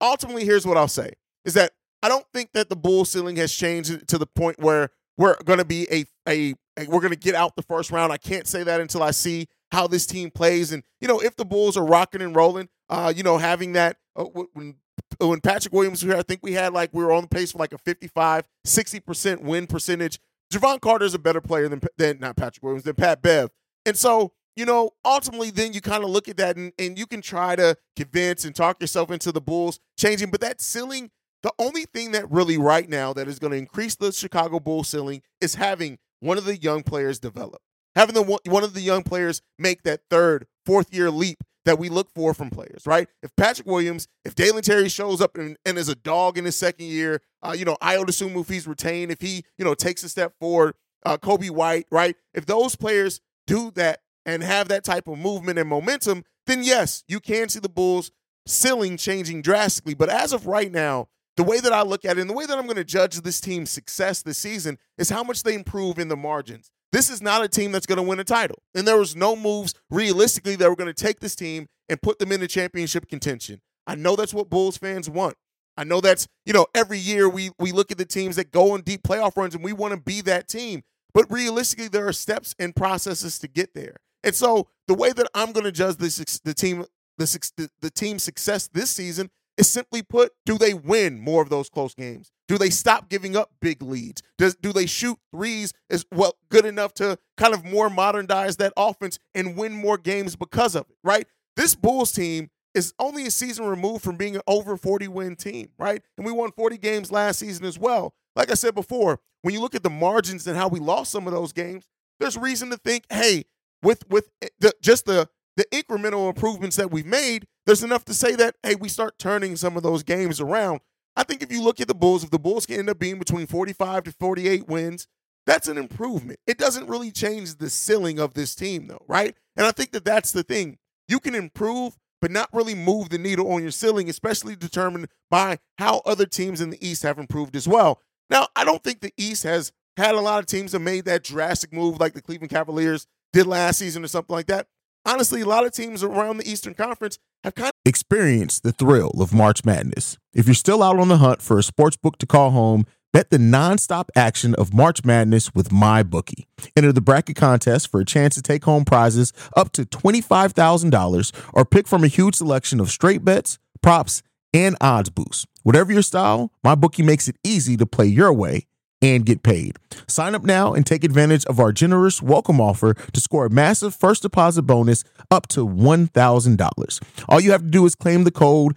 ultimately, 0.00 0.44
here's 0.44 0.66
what 0.66 0.76
I'll 0.76 0.86
say: 0.86 1.12
is 1.44 1.54
that 1.54 1.72
I 2.02 2.08
don't 2.08 2.26
think 2.32 2.52
that 2.52 2.68
the 2.68 2.76
bull 2.76 3.04
ceiling 3.04 3.36
has 3.36 3.52
changed 3.52 4.06
to 4.08 4.18
the 4.18 4.26
point 4.26 4.60
where 4.60 4.90
we're 5.16 5.36
going 5.44 5.58
to 5.58 5.64
be 5.64 5.88
a, 5.90 6.04
a, 6.28 6.54
a 6.78 6.86
we're 6.86 7.00
going 7.00 7.12
to 7.12 7.18
get 7.18 7.34
out 7.34 7.56
the 7.56 7.62
first 7.62 7.90
round. 7.90 8.12
I 8.12 8.18
can't 8.18 8.46
say 8.46 8.62
that 8.62 8.80
until 8.80 9.02
I 9.02 9.10
see 9.10 9.48
how 9.70 9.86
this 9.86 10.06
team 10.06 10.30
plays. 10.30 10.72
And 10.72 10.82
you 11.00 11.08
know, 11.08 11.20
if 11.20 11.36
the 11.36 11.44
Bulls 11.44 11.76
are 11.76 11.84
rocking 11.84 12.22
and 12.22 12.34
rolling, 12.34 12.68
uh, 12.88 13.12
you 13.14 13.22
know, 13.22 13.38
having 13.38 13.72
that 13.74 13.96
uh, 14.16 14.24
when 14.24 14.76
when 15.18 15.40
Patrick 15.40 15.72
Williams 15.72 16.02
was 16.02 16.10
here, 16.10 16.18
I 16.18 16.22
think 16.22 16.40
we 16.42 16.52
had 16.52 16.72
like 16.72 16.90
we 16.92 17.04
were 17.04 17.12
on 17.12 17.22
the 17.22 17.28
pace 17.28 17.52
for 17.52 17.58
like 17.58 17.72
a 17.72 17.78
55, 17.78 18.44
60% 18.66 19.42
win 19.42 19.66
percentage. 19.66 20.18
Jevon 20.52 20.80
Carter 20.80 21.04
is 21.04 21.14
a 21.14 21.18
better 21.18 21.40
player 21.40 21.68
than 21.68 21.80
than 21.96 22.18
not 22.20 22.36
Patrick 22.36 22.62
Williams 22.62 22.84
than 22.84 22.94
Pat 22.94 23.22
Bev. 23.22 23.50
And 23.84 23.96
so, 23.96 24.32
you 24.56 24.64
know, 24.64 24.90
ultimately 25.04 25.50
then 25.50 25.72
you 25.72 25.80
kind 25.80 26.04
of 26.04 26.10
look 26.10 26.28
at 26.28 26.36
that 26.38 26.56
and, 26.56 26.72
and 26.78 26.98
you 26.98 27.06
can 27.06 27.20
try 27.20 27.56
to 27.56 27.76
convince 27.96 28.44
and 28.44 28.54
talk 28.54 28.80
yourself 28.80 29.10
into 29.10 29.32
the 29.32 29.40
Bulls 29.40 29.80
changing, 29.96 30.30
but 30.30 30.40
that 30.40 30.60
ceiling 30.60 31.10
the 31.42 31.52
only 31.58 31.84
thing 31.84 32.12
that 32.12 32.30
really 32.30 32.58
right 32.58 32.88
now 32.88 33.12
that 33.12 33.28
is 33.28 33.38
going 33.38 33.52
to 33.52 33.58
increase 33.58 33.94
the 33.94 34.12
Chicago 34.12 34.58
Bulls 34.58 34.88
ceiling 34.88 35.22
is 35.40 35.54
having 35.54 35.98
one 36.20 36.36
of 36.36 36.44
the 36.44 36.56
young 36.56 36.82
players 36.82 37.18
develop. 37.18 37.60
Having 37.94 38.14
the 38.14 38.40
one, 38.44 38.64
of 38.64 38.74
the 38.74 38.80
young 38.80 39.02
players 39.02 39.42
make 39.58 39.82
that 39.82 40.00
third, 40.10 40.46
fourth 40.64 40.92
year 40.92 41.10
leap 41.10 41.42
that 41.64 41.78
we 41.78 41.88
look 41.88 42.10
for 42.14 42.32
from 42.32 42.50
players, 42.50 42.86
right? 42.86 43.08
If 43.22 43.34
Patrick 43.36 43.66
Williams, 43.66 44.08
if 44.24 44.34
Dalen 44.34 44.62
Terry 44.62 44.88
shows 44.88 45.20
up 45.20 45.36
and, 45.36 45.56
and 45.66 45.76
is 45.76 45.88
a 45.88 45.94
dog 45.94 46.38
in 46.38 46.44
his 46.44 46.56
second 46.56 46.86
year, 46.86 47.20
uh, 47.42 47.54
you 47.58 47.64
know, 47.64 47.76
Ayo 47.82 48.04
Dosunmu, 48.04 48.40
if 48.40 48.48
he's 48.48 48.66
retained, 48.66 49.10
if 49.10 49.20
he, 49.20 49.44
you 49.58 49.64
know, 49.64 49.74
takes 49.74 50.02
a 50.02 50.08
step 50.08 50.34
forward, 50.40 50.74
uh, 51.04 51.18
Coby 51.18 51.50
White, 51.50 51.86
right? 51.90 52.16
If 52.32 52.46
those 52.46 52.76
players 52.76 53.20
do 53.46 53.70
that 53.72 54.00
and 54.24 54.42
have 54.42 54.68
that 54.68 54.84
type 54.84 55.08
of 55.08 55.18
movement 55.18 55.58
and 55.58 55.68
momentum, 55.68 56.24
then 56.46 56.62
yes, 56.62 57.04
you 57.08 57.20
can 57.20 57.48
see 57.48 57.60
the 57.60 57.68
Bulls 57.68 58.10
ceiling 58.46 58.96
changing 58.96 59.42
drastically. 59.42 59.94
But 59.94 60.08
as 60.08 60.32
of 60.32 60.46
right 60.46 60.72
now, 60.72 61.08
the 61.36 61.44
way 61.44 61.60
that 61.60 61.72
I 61.72 61.82
look 61.82 62.04
at 62.04 62.18
it 62.18 62.20
and 62.20 62.30
the 62.30 62.34
way 62.34 62.46
that 62.46 62.58
I'm 62.58 62.64
going 62.64 62.76
to 62.76 62.84
judge 62.84 63.20
this 63.20 63.40
team's 63.40 63.70
success 63.70 64.22
this 64.22 64.38
season 64.38 64.78
is 64.96 65.10
how 65.10 65.22
much 65.22 65.42
they 65.42 65.54
improve 65.54 65.98
in 65.98 66.08
the 66.08 66.16
margins. 66.16 66.70
This 66.92 67.10
is 67.10 67.20
not 67.20 67.44
a 67.44 67.48
team 67.48 67.72
that's 67.72 67.86
going 67.86 67.96
to 67.96 68.02
win 68.02 68.20
a 68.20 68.24
title. 68.24 68.62
And 68.74 68.86
there 68.86 68.96
was 68.96 69.14
no 69.14 69.36
moves 69.36 69.74
realistically 69.90 70.56
that 70.56 70.68
were 70.68 70.76
going 70.76 70.92
to 70.92 71.04
take 71.04 71.20
this 71.20 71.34
team 71.34 71.66
and 71.88 72.00
put 72.00 72.18
them 72.18 72.32
into 72.32 72.46
championship 72.46 73.08
contention. 73.08 73.60
I 73.86 73.94
know 73.94 74.16
that's 74.16 74.34
what 74.34 74.50
Bulls 74.50 74.78
fans 74.78 75.08
want. 75.08 75.36
I 75.76 75.84
know 75.84 76.00
that's, 76.00 76.26
you 76.44 76.52
know, 76.52 76.66
every 76.74 76.98
year 76.98 77.28
we 77.28 77.50
we 77.58 77.72
look 77.72 77.92
at 77.92 77.98
the 77.98 78.04
teams 78.04 78.36
that 78.36 78.50
go 78.50 78.72
on 78.72 78.82
deep 78.82 79.02
playoff 79.02 79.36
runs 79.36 79.54
and 79.54 79.62
we 79.62 79.72
want 79.72 79.94
to 79.94 80.00
be 80.00 80.20
that 80.22 80.48
team. 80.48 80.82
But 81.14 81.30
realistically, 81.30 81.88
there 81.88 82.06
are 82.06 82.12
steps 82.12 82.54
and 82.58 82.74
processes 82.74 83.38
to 83.38 83.48
get 83.48 83.74
there. 83.74 83.96
And 84.24 84.34
so 84.34 84.68
the 84.88 84.94
way 84.94 85.12
that 85.12 85.28
I'm 85.34 85.52
going 85.52 85.64
to 85.64 85.72
judge 85.72 85.96
this 85.96 86.16
the 86.40 86.54
team 86.54 86.84
the, 87.16 87.50
the, 87.56 87.70
the 87.80 87.90
team's 87.90 88.22
success 88.22 88.68
this 88.68 88.90
season 88.90 89.30
is 89.56 89.68
simply 89.68 90.02
put, 90.02 90.32
do 90.46 90.56
they 90.56 90.72
win 90.72 91.20
more 91.20 91.42
of 91.42 91.50
those 91.50 91.68
close 91.68 91.94
games? 91.94 92.30
Do 92.48 92.58
they 92.58 92.70
stop 92.70 93.08
giving 93.08 93.36
up 93.36 93.50
big 93.60 93.82
leads? 93.82 94.22
Does 94.38 94.56
do 94.56 94.72
they 94.72 94.86
shoot 94.86 95.18
threes 95.34 95.72
as 95.90 96.04
well 96.10 96.34
good 96.48 96.64
enough 96.64 96.94
to 96.94 97.18
kind 97.36 97.54
of 97.54 97.64
more 97.64 97.90
modernize 97.90 98.56
that 98.56 98.72
offense 98.76 99.18
and 99.34 99.56
win 99.56 99.72
more 99.72 99.98
games 99.98 100.34
because 100.34 100.74
of 100.74 100.86
it, 100.88 100.96
right? 101.04 101.26
This 101.56 101.74
Bulls 101.74 102.12
team 102.12 102.48
is 102.74 102.94
only 102.98 103.26
a 103.26 103.30
season 103.30 103.66
removed 103.66 104.02
from 104.02 104.16
being 104.16 104.36
an 104.36 104.42
over 104.46 104.76
40 104.76 105.08
win 105.08 105.36
team, 105.36 105.68
right? 105.78 106.02
And 106.16 106.26
we 106.26 106.32
won 106.32 106.50
40 106.52 106.78
games 106.78 107.12
last 107.12 107.40
season 107.40 107.66
as 107.66 107.78
well. 107.78 108.14
Like 108.34 108.50
I 108.50 108.54
said 108.54 108.74
before, 108.74 109.20
when 109.42 109.54
you 109.54 109.60
look 109.60 109.74
at 109.74 109.82
the 109.82 109.90
margins 109.90 110.46
and 110.46 110.56
how 110.56 110.68
we 110.68 110.80
lost 110.80 111.10
some 111.10 111.26
of 111.26 111.32
those 111.32 111.52
games, 111.52 111.84
there's 112.18 112.36
reason 112.36 112.70
to 112.70 112.76
think, 112.76 113.04
hey, 113.10 113.44
with 113.82 114.08
with 114.08 114.30
eh, 114.42 114.48
the, 114.58 114.72
just 114.80 115.06
the 115.06 115.28
the 115.56 115.66
incremental 115.72 116.28
improvements 116.28 116.76
that 116.76 116.92
we've 116.92 117.04
made, 117.04 117.46
there's 117.66 117.82
enough 117.82 118.04
to 118.04 118.14
say 118.14 118.36
that, 118.36 118.54
hey, 118.62 118.76
we 118.76 118.88
start 118.88 119.18
turning 119.18 119.56
some 119.56 119.76
of 119.76 119.82
those 119.82 120.04
games 120.04 120.40
around. 120.40 120.80
I 121.18 121.24
think 121.24 121.42
if 121.42 121.50
you 121.50 121.60
look 121.60 121.80
at 121.80 121.88
the 121.88 121.96
Bulls, 121.96 122.22
if 122.22 122.30
the 122.30 122.38
Bulls 122.38 122.64
can 122.64 122.78
end 122.78 122.88
up 122.88 123.00
being 123.00 123.18
between 123.18 123.48
45 123.48 124.04
to 124.04 124.12
48 124.12 124.68
wins, 124.68 125.08
that's 125.46 125.66
an 125.66 125.76
improvement. 125.76 126.38
It 126.46 126.58
doesn't 126.58 126.86
really 126.86 127.10
change 127.10 127.56
the 127.56 127.68
ceiling 127.68 128.20
of 128.20 128.34
this 128.34 128.54
team, 128.54 128.86
though, 128.86 129.04
right? 129.08 129.34
And 129.56 129.66
I 129.66 129.72
think 129.72 129.90
that 129.90 130.04
that's 130.04 130.30
the 130.30 130.44
thing. 130.44 130.78
You 131.08 131.18
can 131.18 131.34
improve, 131.34 131.96
but 132.22 132.30
not 132.30 132.48
really 132.52 132.76
move 132.76 133.08
the 133.08 133.18
needle 133.18 133.50
on 133.50 133.62
your 133.62 133.72
ceiling, 133.72 134.08
especially 134.08 134.54
determined 134.54 135.08
by 135.28 135.58
how 135.78 136.02
other 136.06 136.24
teams 136.24 136.60
in 136.60 136.70
the 136.70 136.86
East 136.86 137.02
have 137.02 137.18
improved 137.18 137.56
as 137.56 137.66
well. 137.66 138.00
Now, 138.30 138.46
I 138.54 138.64
don't 138.64 138.84
think 138.84 139.00
the 139.00 139.12
East 139.16 139.42
has 139.42 139.72
had 139.96 140.14
a 140.14 140.20
lot 140.20 140.38
of 140.38 140.46
teams 140.46 140.70
that 140.70 140.78
made 140.78 141.04
that 141.06 141.24
drastic 141.24 141.72
move 141.72 141.98
like 141.98 142.12
the 142.12 142.22
Cleveland 142.22 142.50
Cavaliers 142.50 143.08
did 143.32 143.48
last 143.48 143.80
season 143.80 144.04
or 144.04 144.08
something 144.08 144.34
like 144.34 144.46
that 144.46 144.68
honestly, 145.08 145.40
a 145.40 145.46
lot 145.46 145.66
of 145.66 145.72
teams 145.72 146.02
around 146.02 146.38
the 146.38 146.48
Eastern 146.48 146.74
Conference 146.74 147.18
have 147.44 147.54
kind 147.54 147.68
of 147.68 147.74
experienced 147.84 148.62
the 148.62 148.72
thrill 148.72 149.12
of 149.20 149.32
March 149.32 149.64
Madness. 149.64 150.18
If 150.38 150.46
you're 150.46 150.54
still 150.54 150.84
out 150.84 151.00
on 151.00 151.08
the 151.08 151.16
hunt 151.16 151.42
for 151.42 151.58
a 151.58 151.64
sports 151.64 151.96
book 151.96 152.16
to 152.18 152.26
call 152.26 152.52
home, 152.52 152.86
bet 153.12 153.30
the 153.30 153.38
nonstop 153.38 154.04
action 154.14 154.54
of 154.54 154.72
March 154.72 155.04
Madness 155.04 155.52
with 155.52 155.70
MyBookie. 155.70 156.44
Enter 156.76 156.92
the 156.92 157.00
bracket 157.00 157.34
contest 157.34 157.90
for 157.90 157.98
a 157.98 158.04
chance 158.04 158.36
to 158.36 158.42
take 158.42 158.62
home 158.62 158.84
prizes 158.84 159.32
up 159.56 159.72
to 159.72 159.82
$25,000 159.82 161.32
or 161.52 161.64
pick 161.64 161.88
from 161.88 162.04
a 162.04 162.06
huge 162.06 162.36
selection 162.36 162.78
of 162.78 162.88
straight 162.88 163.24
bets, 163.24 163.58
props, 163.82 164.22
and 164.54 164.76
odds 164.80 165.10
boosts. 165.10 165.44
Whatever 165.64 165.92
your 165.92 166.02
style, 166.02 166.52
MyBookie 166.64 167.04
makes 167.04 167.26
it 167.26 167.34
easy 167.42 167.76
to 167.76 167.84
play 167.84 168.06
your 168.06 168.32
way 168.32 168.68
and 169.02 169.26
get 169.26 169.42
paid. 169.42 169.76
Sign 170.06 170.36
up 170.36 170.44
now 170.44 170.72
and 170.72 170.86
take 170.86 171.02
advantage 171.02 171.44
of 171.46 171.58
our 171.58 171.72
generous 171.72 172.22
welcome 172.22 172.60
offer 172.60 172.94
to 172.94 173.20
score 173.20 173.46
a 173.46 173.50
massive 173.50 173.92
first 173.92 174.22
deposit 174.22 174.62
bonus 174.62 175.02
up 175.32 175.48
to 175.48 175.66
$1,000. 175.66 177.02
All 177.28 177.40
you 177.40 177.50
have 177.50 177.62
to 177.62 177.68
do 177.68 177.84
is 177.86 177.96
claim 177.96 178.22
the 178.22 178.30
code 178.30 178.76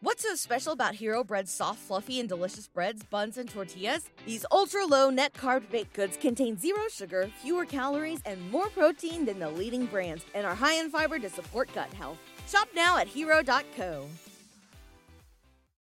What's 0.00 0.22
so 0.22 0.36
special 0.36 0.72
about 0.72 0.94
Hero 0.94 1.24
Bread's 1.24 1.50
soft, 1.50 1.80
fluffy, 1.80 2.20
and 2.20 2.28
delicious 2.28 2.68
breads, 2.68 3.02
buns, 3.02 3.36
and 3.36 3.50
tortillas? 3.50 4.08
These 4.24 4.46
ultra 4.52 4.86
low 4.86 5.10
net 5.10 5.32
carb 5.32 5.68
baked 5.72 5.92
goods 5.94 6.16
contain 6.16 6.56
zero 6.56 6.82
sugar, 6.88 7.28
fewer 7.42 7.64
calories, 7.64 8.20
and 8.24 8.48
more 8.52 8.68
protein 8.68 9.24
than 9.24 9.40
the 9.40 9.50
leading 9.50 9.86
brands, 9.86 10.24
and 10.36 10.46
are 10.46 10.54
high 10.54 10.74
in 10.74 10.88
fiber 10.88 11.18
to 11.18 11.28
support 11.28 11.68
gut 11.74 11.92
health. 11.94 12.16
Shop 12.46 12.68
now 12.76 12.96
at 12.96 13.08
hero.co. 13.08 14.06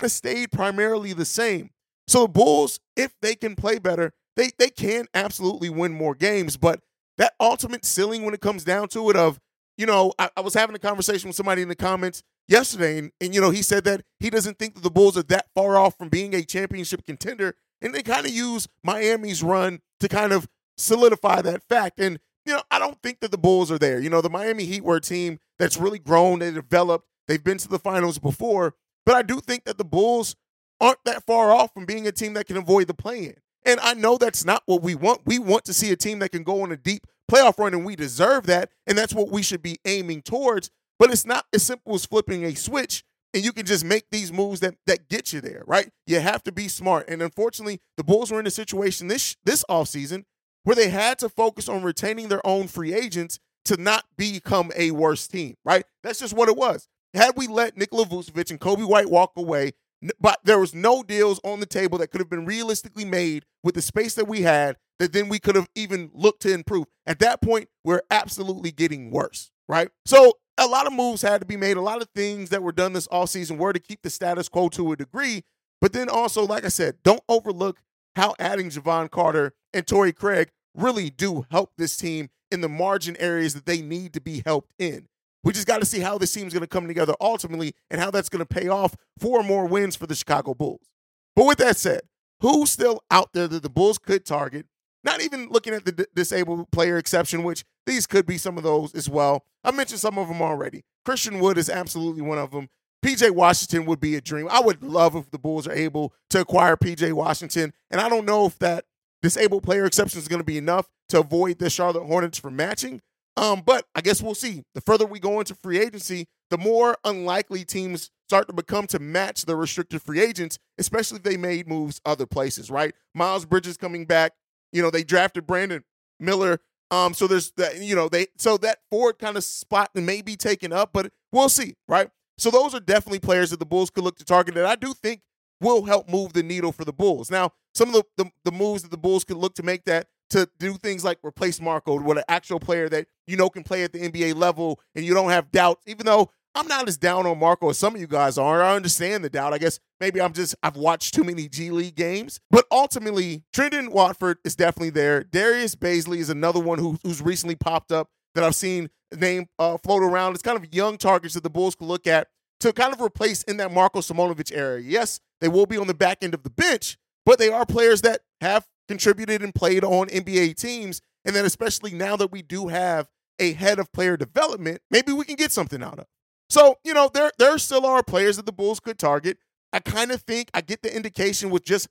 Stayed 0.07 0.51
primarily 0.51 1.13
the 1.13 1.27
same. 1.27 1.69
So 2.09 2.23
the 2.23 2.29
Bulls, 2.29 2.81
if 2.97 3.13
they 3.21 3.35
can 3.35 3.55
play 3.55 3.79
better, 3.79 4.15
they 4.35 4.51
they 4.59 4.71
can 4.71 5.09
absolutely 5.13 5.69
win 5.69 5.93
more 5.93 6.15
games. 6.15 6.57
But 6.57 6.81
that 7.19 7.35
ultimate 7.39 7.85
ceiling 7.85 8.25
when 8.25 8.33
it 8.33 8.41
comes 8.41 8.65
down 8.65 8.89
to 8.89 9.11
it, 9.11 9.17
of 9.17 9.41
you 9.77 9.87
know, 9.87 10.13
I, 10.19 10.31
I 10.37 10.41
was 10.41 10.55
having 10.55 10.77
a 10.77 10.79
conversation 10.79 11.29
with 11.29 11.37
somebody 11.37 11.63
in 11.63 11.69
the 11.69 11.77
comments 11.77 12.23
yesterday, 12.49 12.99
and, 12.99 13.13
and 13.21 13.35
you 13.35 13.41
know, 13.41 13.51
he 13.51 13.63
said 13.63 13.85
that 13.85 14.03
he 14.21 14.31
doesn't 14.31 14.59
think 14.59 14.75
that 14.75 14.83
the 14.83 14.91
Bulls 14.91 15.17
are 15.17 15.23
that 15.25 15.47
far 15.55 15.77
off 15.77 15.97
from 15.99 16.09
being 16.09 16.35
a 16.35 16.43
championship 16.43 17.05
contender, 17.05 17.55
and 17.81 17.95
they 17.95 18.03
kind 18.03 18.27
of 18.27 18.33
use 18.33 18.69
Miami's 18.83 19.43
run 19.43 19.81
to 20.01 20.09
kind 20.09 20.33
of 20.33 20.49
solidify 20.77 21.43
that 21.43 21.63
fact. 21.69 22.01
And 22.01 22.19
you 22.45 22.55
know, 22.55 22.63
I 22.71 22.79
don't 22.79 23.01
think 23.03 23.21
that 23.21 23.31
the 23.31 23.39
Bulls 23.39 23.73
are 23.73 23.79
there. 23.79 24.01
You 24.01 24.09
know, 24.09 24.21
the 24.21 24.31
Miami 24.31 24.65
Heat 24.65 24.85
were 24.85 24.97
a 24.97 25.01
team 25.01 25.39
that's 25.59 25.77
really 25.77 25.99
grown, 25.99 26.39
they 26.39 26.51
developed, 26.51 27.07
they've 27.27 27.43
been 27.43 27.59
to 27.59 27.69
the 27.69 27.79
finals 27.79 28.19
before, 28.19 28.75
but 29.05 29.15
I 29.15 29.23
do 29.23 29.41
think 29.41 29.65
that 29.65 29.79
the 29.79 29.85
Bulls 29.85 30.37
aren't 30.81 31.03
that 31.05 31.25
far 31.27 31.51
off 31.53 31.73
from 31.75 31.87
being 31.87 32.07
a 32.07 32.13
team 32.13 32.35
that 32.35 32.47
can 32.47 32.57
avoid 32.57 32.87
the 32.87 32.95
play-in. 32.95 33.35
And 33.65 33.81
I 33.81 33.95
know 33.95 34.17
that's 34.17 34.45
not 34.45 34.63
what 34.67 34.83
we 34.83 34.95
want. 34.95 35.23
We 35.27 35.39
want 35.39 35.65
to 35.65 35.75
see 35.75 35.91
a 35.91 35.97
team 35.97 36.21
that 36.21 36.31
can 36.31 36.45
go 36.45 36.63
on 36.63 36.71
a 36.71 36.77
deep 36.77 37.07
playoff 37.31 37.59
run, 37.59 37.75
and 37.75 37.85
we 37.85 37.97
deserve 37.97 38.47
that. 38.47 38.71
And 38.87 38.97
that's 38.97 39.15
what 39.15 39.31
we 39.31 39.43
should 39.43 39.63
be 39.63 39.79
aiming 39.85 40.23
towards. 40.23 40.71
But 40.99 41.11
it's 41.11 41.27
not 41.27 41.45
as 41.53 41.63
simple 41.63 41.95
as 41.95 42.07
flipping 42.07 42.45
a 42.45 42.55
switch 42.55 43.05
and 43.37 43.45
you 43.45 43.53
can 43.53 43.67
just 43.67 43.85
make 43.85 44.07
these 44.11 44.33
moves 44.33 44.61
that 44.61 44.77
that 44.87 45.11
get 45.11 45.33
you 45.33 45.43
there, 45.43 45.63
right? 45.67 45.91
You 46.07 46.21
have 46.21 46.43
to 46.45 46.53
be 46.53 46.69
smart. 46.69 47.07
And 47.07 47.21
unfortunately, 47.21 47.81
the 47.99 48.03
Bulls 48.03 48.31
were 48.31 48.41
in 48.41 48.47
a 48.47 48.51
situation 48.51 49.09
this 49.09 49.37
this 49.45 49.63
offseason 49.69 50.25
where 50.65 50.75
they 50.75 50.89
had 50.89 51.19
to 51.19 51.29
focus 51.29 51.69
on 51.69 51.83
retaining 51.83 52.29
their 52.29 52.45
own 52.47 52.67
free 52.67 52.95
agents 52.95 53.39
to 53.67 53.77
not 53.77 54.05
become 54.17 54.73
a 54.75 54.91
worse 54.91 55.29
team, 55.29 55.55
right? 55.67 55.85
That's 56.03 56.19
just 56.19 56.33
what 56.33 56.49
it 56.49 56.57
was. 56.57 56.89
Had 57.13 57.37
we 57.37 57.47
let 57.47 57.77
Nikola 57.77 58.07
Vucevic 58.07 58.51
and 58.51 58.59
Coby 58.59 58.89
White 58.89 59.11
walk 59.11 59.33
away, 59.37 59.73
but 60.21 60.41
there 60.45 60.59
was 60.59 60.75
no 60.75 61.03
deals 61.03 61.41
on 61.45 61.61
the 61.61 61.67
table 61.67 61.99
that 61.99 62.09
could 62.09 62.21
have 62.21 62.31
been 62.31 62.47
realistically 62.47 63.05
made 63.05 63.45
with 63.63 63.75
the 63.75 63.83
space 63.83 64.15
that 64.15 64.29
we 64.29 64.43
had 64.43 64.77
that 64.99 65.13
then 65.13 65.29
we 65.29 65.39
could 65.39 65.55
have 65.55 65.69
even 65.75 66.11
looked 66.15 66.43
to 66.43 66.53
improve. 66.53 66.87
At 67.07 67.19
that 67.21 67.41
point, 67.41 67.69
we're 67.85 68.03
absolutely 68.11 68.73
getting 68.73 69.11
worse, 69.11 69.51
right? 69.69 69.89
So 70.05 70.35
a 70.59 70.67
lot 70.67 70.87
of 70.87 70.93
moves 70.93 71.23
had 71.23 71.41
to 71.41 71.47
be 71.47 71.57
made. 71.57 71.77
A 71.77 71.83
lot 71.83 72.01
of 72.01 72.09
things 72.15 72.51
that 72.51 72.63
were 72.63 72.73
done 72.73 72.93
this 72.93 73.07
all 73.09 73.27
season 73.27 73.59
were 73.59 73.73
to 73.73 73.79
keep 73.79 74.03
the 74.03 74.11
status 74.11 74.49
quo 74.49 74.69
to 74.71 74.93
a 74.93 74.97
degree. 74.97 75.45
But 75.81 75.93
then 75.93 76.09
also, 76.09 76.47
like 76.47 76.65
I 76.65 76.69
said, 76.69 76.97
don't 77.03 77.23
overlook 77.29 77.81
how 78.15 78.35
adding 78.39 78.71
Jevon 78.71 79.11
Carter 79.11 79.53
and 79.75 79.87
Torrey 79.87 80.13
Craig 80.13 80.51
really 80.75 81.11
do 81.11 81.47
help 81.51 81.73
this 81.77 81.97
team 81.97 82.31
in 82.51 82.61
the 82.61 82.69
margin 82.69 83.17
areas 83.19 83.55
that 83.55 83.67
they 83.67 83.83
need 83.83 84.13
to 84.15 84.21
be 84.21 84.43
helped 84.47 84.73
in. 84.79 85.09
We 85.47 85.53
just 85.53 85.69
got 85.69 85.79
to 85.79 85.87
see 85.87 86.01
how 86.01 86.19
this 86.19 86.33
team's 86.33 86.53
going 86.53 86.63
to 86.63 86.67
come 86.67 86.89
together 86.89 87.15
ultimately 87.21 87.73
and 87.89 88.01
how 88.01 88.11
that's 88.11 88.29
going 88.29 88.45
to 88.45 88.53
pay 88.53 88.67
off 88.67 88.97
for 89.17 89.45
more 89.45 89.65
wins 89.65 89.95
for 89.95 90.09
the 90.09 90.17
Chicago 90.17 90.55
Bulls. 90.55 90.91
But 91.37 91.47
with 91.47 91.59
that 91.59 91.77
said, 91.77 92.01
who's 92.41 92.71
still 92.71 93.05
out 93.13 93.33
there 93.33 93.47
that 93.47 93.63
the 93.63 93.71
Bulls 93.71 93.97
could 93.97 94.27
target 94.27 94.67
not 95.05 95.23
even 95.23 95.49
looking 95.49 95.73
at 95.73 95.85
the 95.85 95.93
d- 95.93 96.07
disabled 96.17 96.73
player 96.73 96.99
exception, 96.99 97.45
which 97.45 97.65
these 97.87 98.09
could 98.09 98.27
be 98.27 98.39
some 98.39 98.59
of 98.59 98.65
those 98.65 98.93
as 98.93 99.09
well. 99.09 99.45
I 99.63 99.71
mentioned 99.71 100.01
some 100.01 100.19
of 100.19 100.27
them 100.27 100.43
already. 100.43 100.83
Christian 101.05 101.39
Wood 101.39 101.59
is 101.59 101.71
absolutely 101.71 102.23
one 102.23 102.39
of 102.39 102.51
them. 102.51 102.69
PJ 103.05 103.31
Washington 103.31 103.87
would 103.87 104.01
be 104.01 104.17
a 104.17 104.21
dream. 104.21 104.49
I 104.51 104.59
would 104.59 104.83
love 104.83 105.15
if 105.15 105.31
the 105.31 105.39
Bulls 105.39 105.69
are 105.69 105.73
able 105.73 106.13
to 106.31 106.41
acquire 106.41 106.77
PJ 106.77 107.13
Washington. 107.13 107.73
And 107.89 108.01
I 108.01 108.09
don't 108.09 108.27
know 108.27 108.47
if 108.47 108.59
that 108.59 108.85
disabled 109.23 109.63
player 109.63 109.85
exception 109.85 110.19
is 110.19 110.27
going 110.27 110.41
to 110.41 110.45
be 110.45 110.59
enough 110.59 110.89
to 111.11 111.21
avoid 111.21 111.61
the 111.61 111.71
Charlotte 111.71 112.07
Hornets 112.07 112.37
from 112.41 112.57
matching. 112.57 113.01
Um, 113.37 113.63
but 113.65 113.85
I 113.95 114.01
guess 114.01 114.23
we'll 114.23 114.35
see. 114.35 114.63
The 114.75 114.81
further 114.81 115.05
we 115.05 115.19
go 115.19 115.41
into 115.41 115.55
free 115.55 115.79
agency, 115.79 116.27
the 116.51 116.59
more 116.59 116.97
unlikely 117.05 117.65
teams 117.65 118.11
start 118.27 118.47
to 118.49 118.53
become 118.53 118.87
to 118.89 118.99
match 118.99 119.45
the 119.45 119.57
restricted 119.57 120.03
free 120.03 120.21
agents, 120.21 120.59
especially 120.79 121.19
if 121.19 121.23
they 121.23 121.37
made 121.37 121.69
moves 121.69 122.01
other 122.05 122.27
places, 122.27 122.71
right? 122.71 122.95
Miles 123.15 123.45
Bridges 123.45 123.77
coming 123.77 124.07
back, 124.07 124.33
you 124.73 124.83
know, 124.83 124.91
they 124.91 125.05
drafted 125.05 125.47
Brandon 125.47 125.85
Miller. 126.19 126.61
Um, 126.91 127.15
so 127.15 127.27
there's 127.27 127.51
that, 127.57 127.81
you 127.81 127.95
know, 127.95 128.09
they 128.09 128.29
so 128.39 128.57
that 128.59 128.79
forward 128.91 129.19
kind 129.19 129.37
of 129.37 129.45
spot 129.45 129.91
may 129.95 130.23
be 130.23 130.37
taken 130.37 130.73
up, 130.73 130.91
but 130.93 131.13
we'll 131.33 131.49
see, 131.49 131.75
right? 131.89 132.09
So 132.39 132.51
those 132.51 132.75
are 132.75 132.81
definitely 132.81 133.19
players 133.19 133.51
that 133.51 133.59
the 133.59 133.67
Bulls 133.67 133.91
could 133.91 134.05
look 134.05 134.17
to 134.19 134.25
target 134.25 134.55
that 134.55 134.67
I 134.67 134.77
do 134.77 134.93
think 134.93 135.23
will 135.61 135.85
help 135.85 136.09
move 136.09 136.33
the 136.33 136.43
needle 136.43 136.71
for 136.73 136.85
the 136.85 136.93
Bulls. 136.93 137.31
Now, 137.31 137.51
some 137.75 137.89
of 137.89 137.95
the, 137.95 138.25
the, 138.25 138.31
the 138.45 138.53
moves 138.53 138.83
that 138.83 138.91
the 138.91 138.99
Bulls 138.99 139.25
could 139.25 139.37
look 139.37 139.55
to 139.55 139.63
make 139.63 139.85
that 139.85 140.07
to 140.31 140.49
do 140.59 140.75
things 140.75 141.05
like 141.05 141.19
replace 141.25 141.61
Marko 141.61 142.01
with 142.01 142.19
an 142.19 142.25
actual 142.29 142.61
player 142.61 142.89
that 142.89 143.07
you 143.27 143.37
know 143.37 143.49
can 143.49 143.63
play 143.63 143.85
at 143.85 143.93
the 143.93 143.99
NBA 144.01 144.35
level 144.35 144.81
and 144.95 145.05
you 145.05 145.15
don't 145.15 145.31
have 145.31 145.51
doubts, 145.51 145.83
even 145.87 146.07
though 146.07 146.31
I'm 146.55 146.69
not 146.69 146.89
as 146.89 146.97
down 146.97 147.27
on 147.27 147.39
Marko 147.39 147.69
as 147.69 147.77
some 147.77 147.95
of 147.95 148.01
you 148.01 148.07
guys 148.07 148.39
are. 148.39 148.63
I 148.63 148.75
understand 148.75 149.23
the 149.23 149.29
doubt. 149.29 149.53
I 149.53 149.59
guess 149.59 149.79
maybe 150.01 150.23
I'm 150.23 150.33
just 150.33 150.55
I've 150.63 150.77
watched 150.77 151.15
too 151.15 151.23
many 151.23 151.49
G 151.49 151.71
League 151.71 151.97
games. 151.97 152.41
But 152.51 152.65
ultimately, 152.71 153.45
Trendon 153.55 153.91
Watford 153.91 154.39
is 154.45 154.57
definitely 154.57 154.91
there. 154.91 155.23
Darius 155.23 155.77
Bazley 155.77 156.19
is 156.19 156.31
another 156.31 156.61
one 156.61 156.79
who, 156.79 156.99
who's 157.03 157.21
recently 157.21 157.57
popped 157.57 157.93
up 157.93 158.09
that 158.35 158.43
I've 158.43 158.55
seen 158.55 158.89
name 159.15 159.49
uh, 159.59 159.77
float 159.77 160.03
around. 160.03 160.33
It's 160.33 160.43
kind 160.43 160.57
of 160.57 160.75
young 160.75 160.97
targets 160.97 161.35
that 161.35 161.43
the 161.43 161.51
Bulls 161.51 161.75
could 161.75 161.89
look 161.89 162.07
at 162.07 162.29
to 162.61 162.73
kind 162.73 162.93
of 162.93 163.03
replace 163.03 163.43
in 163.43 163.59
that 163.59 163.71
Marko 163.71 164.01
Simonovic 164.01 164.51
area. 164.57 164.83
Yes, 164.83 165.21
they 165.41 165.49
will 165.49 165.67
be 165.67 165.77
on 165.77 165.87
the 165.87 165.95
back 165.95 166.19
end 166.23 166.33
of 166.35 166.43
the 166.43 166.51
bench, 166.51 166.97
but 167.27 167.39
they 167.39 167.51
are 167.51 167.67
players 167.67 168.01
that 168.03 168.23
have 168.41 168.67
contributed 168.89 169.43
and 169.43 169.55
played 169.55 169.85
on 169.85 170.09
NBA 170.09 170.57
teams. 170.57 171.01
And 171.25 171.35
then 171.35 171.45
especially 171.45 171.93
now 171.93 172.17
that 172.17 172.31
we 172.31 172.43
do 172.43 172.69
have 172.69 173.09
a 173.39 173.53
head 173.53 173.79
of 173.79 173.93
player 173.93 174.17
development, 174.17 174.81
maybe 174.91 175.13
we 175.13 175.25
can 175.25 175.37
get 175.37 175.53
something 175.53 175.83
out 175.83 175.99
of. 175.99 176.07
So, 176.49 176.79
you 176.85 176.95
know, 176.95 177.11
there 177.13 177.33
there 177.39 177.59
still 177.59 177.85
are 177.85 178.03
players 178.03 178.37
that 178.37 178.47
the 178.47 178.53
Bulls 178.53 178.81
could 178.81 178.99
target. 178.99 179.39
I 179.73 179.81
kind 179.81 180.13
of 180.13 180.23
think 180.23 180.51
I 180.55 180.61
get 180.61 180.83
the 180.83 180.95
indication 180.95 181.51
with 181.51 181.65
just 181.65 181.89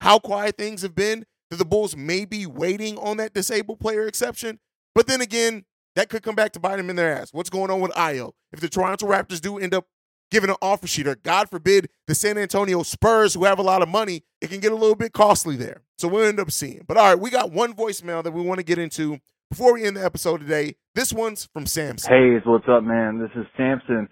how 0.00 0.18
quiet 0.18 0.56
things 0.56 0.82
have 0.82 0.94
been 0.94 1.26
that 1.50 1.56
the 1.56 1.64
Bulls 1.64 1.96
may 1.96 2.24
be 2.24 2.46
waiting 2.46 2.96
on 2.98 3.16
that 3.18 3.34
disabled 3.34 3.80
player 3.80 4.06
exception. 4.06 4.58
But 4.94 5.06
then 5.06 5.20
again, 5.20 5.64
that 5.94 6.08
could 6.08 6.22
come 6.22 6.34
back 6.34 6.52
to 6.52 6.60
bite 6.60 6.76
them 6.76 6.90
in 6.90 6.96
their 6.96 7.14
ass. 7.14 7.32
What's 7.32 7.50
going 7.50 7.70
on 7.70 7.80
with 7.80 7.92
Ayo? 7.92 8.32
If 8.52 8.60
the 8.60 8.68
Toronto 8.68 9.06
Raptors 9.06 9.40
do 9.40 9.58
end 9.58 9.74
up 9.74 9.86
giving 10.30 10.50
an 10.50 10.56
offer 10.60 10.86
sheet, 10.86 11.06
or 11.06 11.16
God 11.16 11.48
forbid, 11.50 11.88
the 12.06 12.14
San 12.14 12.38
Antonio 12.38 12.82
Spurs, 12.82 13.34
who 13.34 13.44
have 13.44 13.58
a 13.58 13.62
lot 13.62 13.82
of 13.82 13.88
money, 13.88 14.22
it 14.40 14.50
can 14.50 14.60
get 14.60 14.72
a 14.72 14.76
little 14.76 14.96
bit 14.96 15.12
costly 15.12 15.56
there. 15.56 15.82
So 15.98 16.08
we'll 16.08 16.26
end 16.26 16.40
up 16.40 16.50
seeing. 16.50 16.84
But 16.86 16.96
all 16.96 17.06
right, 17.06 17.18
we 17.18 17.30
got 17.30 17.50
one 17.50 17.74
voicemail 17.74 18.22
that 18.22 18.32
we 18.32 18.42
want 18.42 18.58
to 18.58 18.64
get 18.64 18.78
into 18.78 19.18
before 19.50 19.72
we 19.72 19.84
end 19.84 19.96
the 19.96 20.04
episode 20.04 20.38
today, 20.38 20.76
this 20.94 21.12
one's 21.12 21.48
from 21.52 21.66
Samson. 21.66 22.12
Hey, 22.12 22.36
what's 22.44 22.68
up, 22.68 22.82
man? 22.82 23.18
This 23.18 23.30
is 23.34 23.46
Samson. 23.56 24.08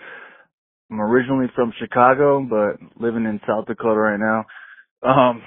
I'm 0.90 1.00
originally 1.00 1.46
from 1.54 1.72
Chicago, 1.78 2.40
but 2.40 2.80
living 3.00 3.24
in 3.24 3.40
South 3.46 3.66
Dakota 3.66 3.98
right 3.98 4.20
now, 4.20 4.44
um, 5.02 5.42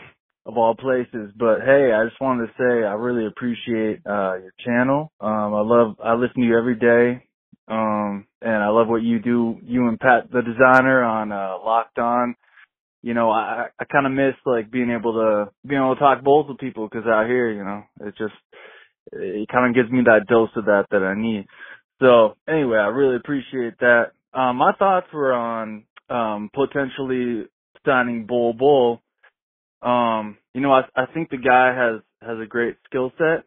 of 0.45 0.57
all 0.57 0.75
places. 0.75 1.31
But 1.35 1.61
hey, 1.65 1.91
I 1.93 2.05
just 2.07 2.21
wanted 2.21 2.47
to 2.47 2.53
say 2.57 2.85
I 2.85 2.93
really 2.93 3.25
appreciate 3.25 4.01
uh, 4.05 4.35
your 4.35 4.53
channel. 4.63 5.11
Um, 5.19 5.53
I 5.53 5.61
love, 5.61 5.95
I 6.03 6.13
listen 6.13 6.41
to 6.41 6.47
you 6.47 6.57
every 6.57 6.75
day, 6.75 7.25
um, 7.69 8.25
and 8.41 8.63
I 8.63 8.69
love 8.69 8.87
what 8.87 9.03
you 9.03 9.19
do. 9.19 9.57
You 9.63 9.87
and 9.87 9.99
Pat, 9.99 10.31
the 10.31 10.41
designer, 10.41 11.03
on 11.03 11.31
uh, 11.31 11.57
Locked 11.63 11.99
On. 11.99 12.35
You 13.01 13.13
know, 13.13 13.29
I 13.29 13.67
I 13.79 13.85
kind 13.85 14.05
of 14.05 14.11
miss 14.11 14.35
like 14.45 14.71
being 14.71 14.89
able 14.91 15.13
to 15.13 15.51
being 15.67 15.81
able 15.81 15.95
to 15.95 15.99
talk 15.99 16.23
Bulls 16.23 16.47
with 16.49 16.57
people 16.59 16.87
because 16.89 17.07
out 17.07 17.27
here, 17.27 17.51
you 17.51 17.63
know, 17.63 17.83
it's 18.01 18.17
just 18.17 18.33
it 19.13 19.47
kind 19.49 19.69
of 19.69 19.75
gives 19.75 19.91
me 19.91 20.01
that 20.05 20.27
dose 20.27 20.49
of 20.55 20.65
that 20.65 20.85
that 20.91 21.03
I 21.03 21.15
need. 21.19 21.45
So 22.01 22.35
anyway, 22.47 22.77
I 22.77 22.87
really 22.87 23.15
appreciate 23.15 23.79
that. 23.79 24.11
Um, 24.33 24.57
my 24.57 24.73
thoughts 24.73 25.07
were 25.13 25.33
on 25.33 25.83
um, 26.09 26.49
potentially 26.53 27.45
signing 27.85 28.25
Bol 28.25 28.53
Bull. 28.53 29.01
Um, 29.81 30.37
you 30.53 30.61
know, 30.61 30.71
I, 30.71 30.81
I 30.95 31.05
think 31.13 31.29
the 31.29 31.37
guy 31.37 31.73
has 31.75 32.01
has 32.21 32.39
a 32.41 32.45
great 32.47 32.75
skill 32.85 33.11
set, 33.17 33.45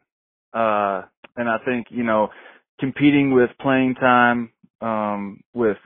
uh, 0.55 1.03
and 1.37 1.49
I 1.49 1.59
think 1.65 1.89
you 1.91 2.05
know, 2.05 2.29
competing 2.79 3.33
with 3.33 3.51
playing 3.61 3.95
time 3.95 4.51
um, 4.81 5.41
with 5.55 5.77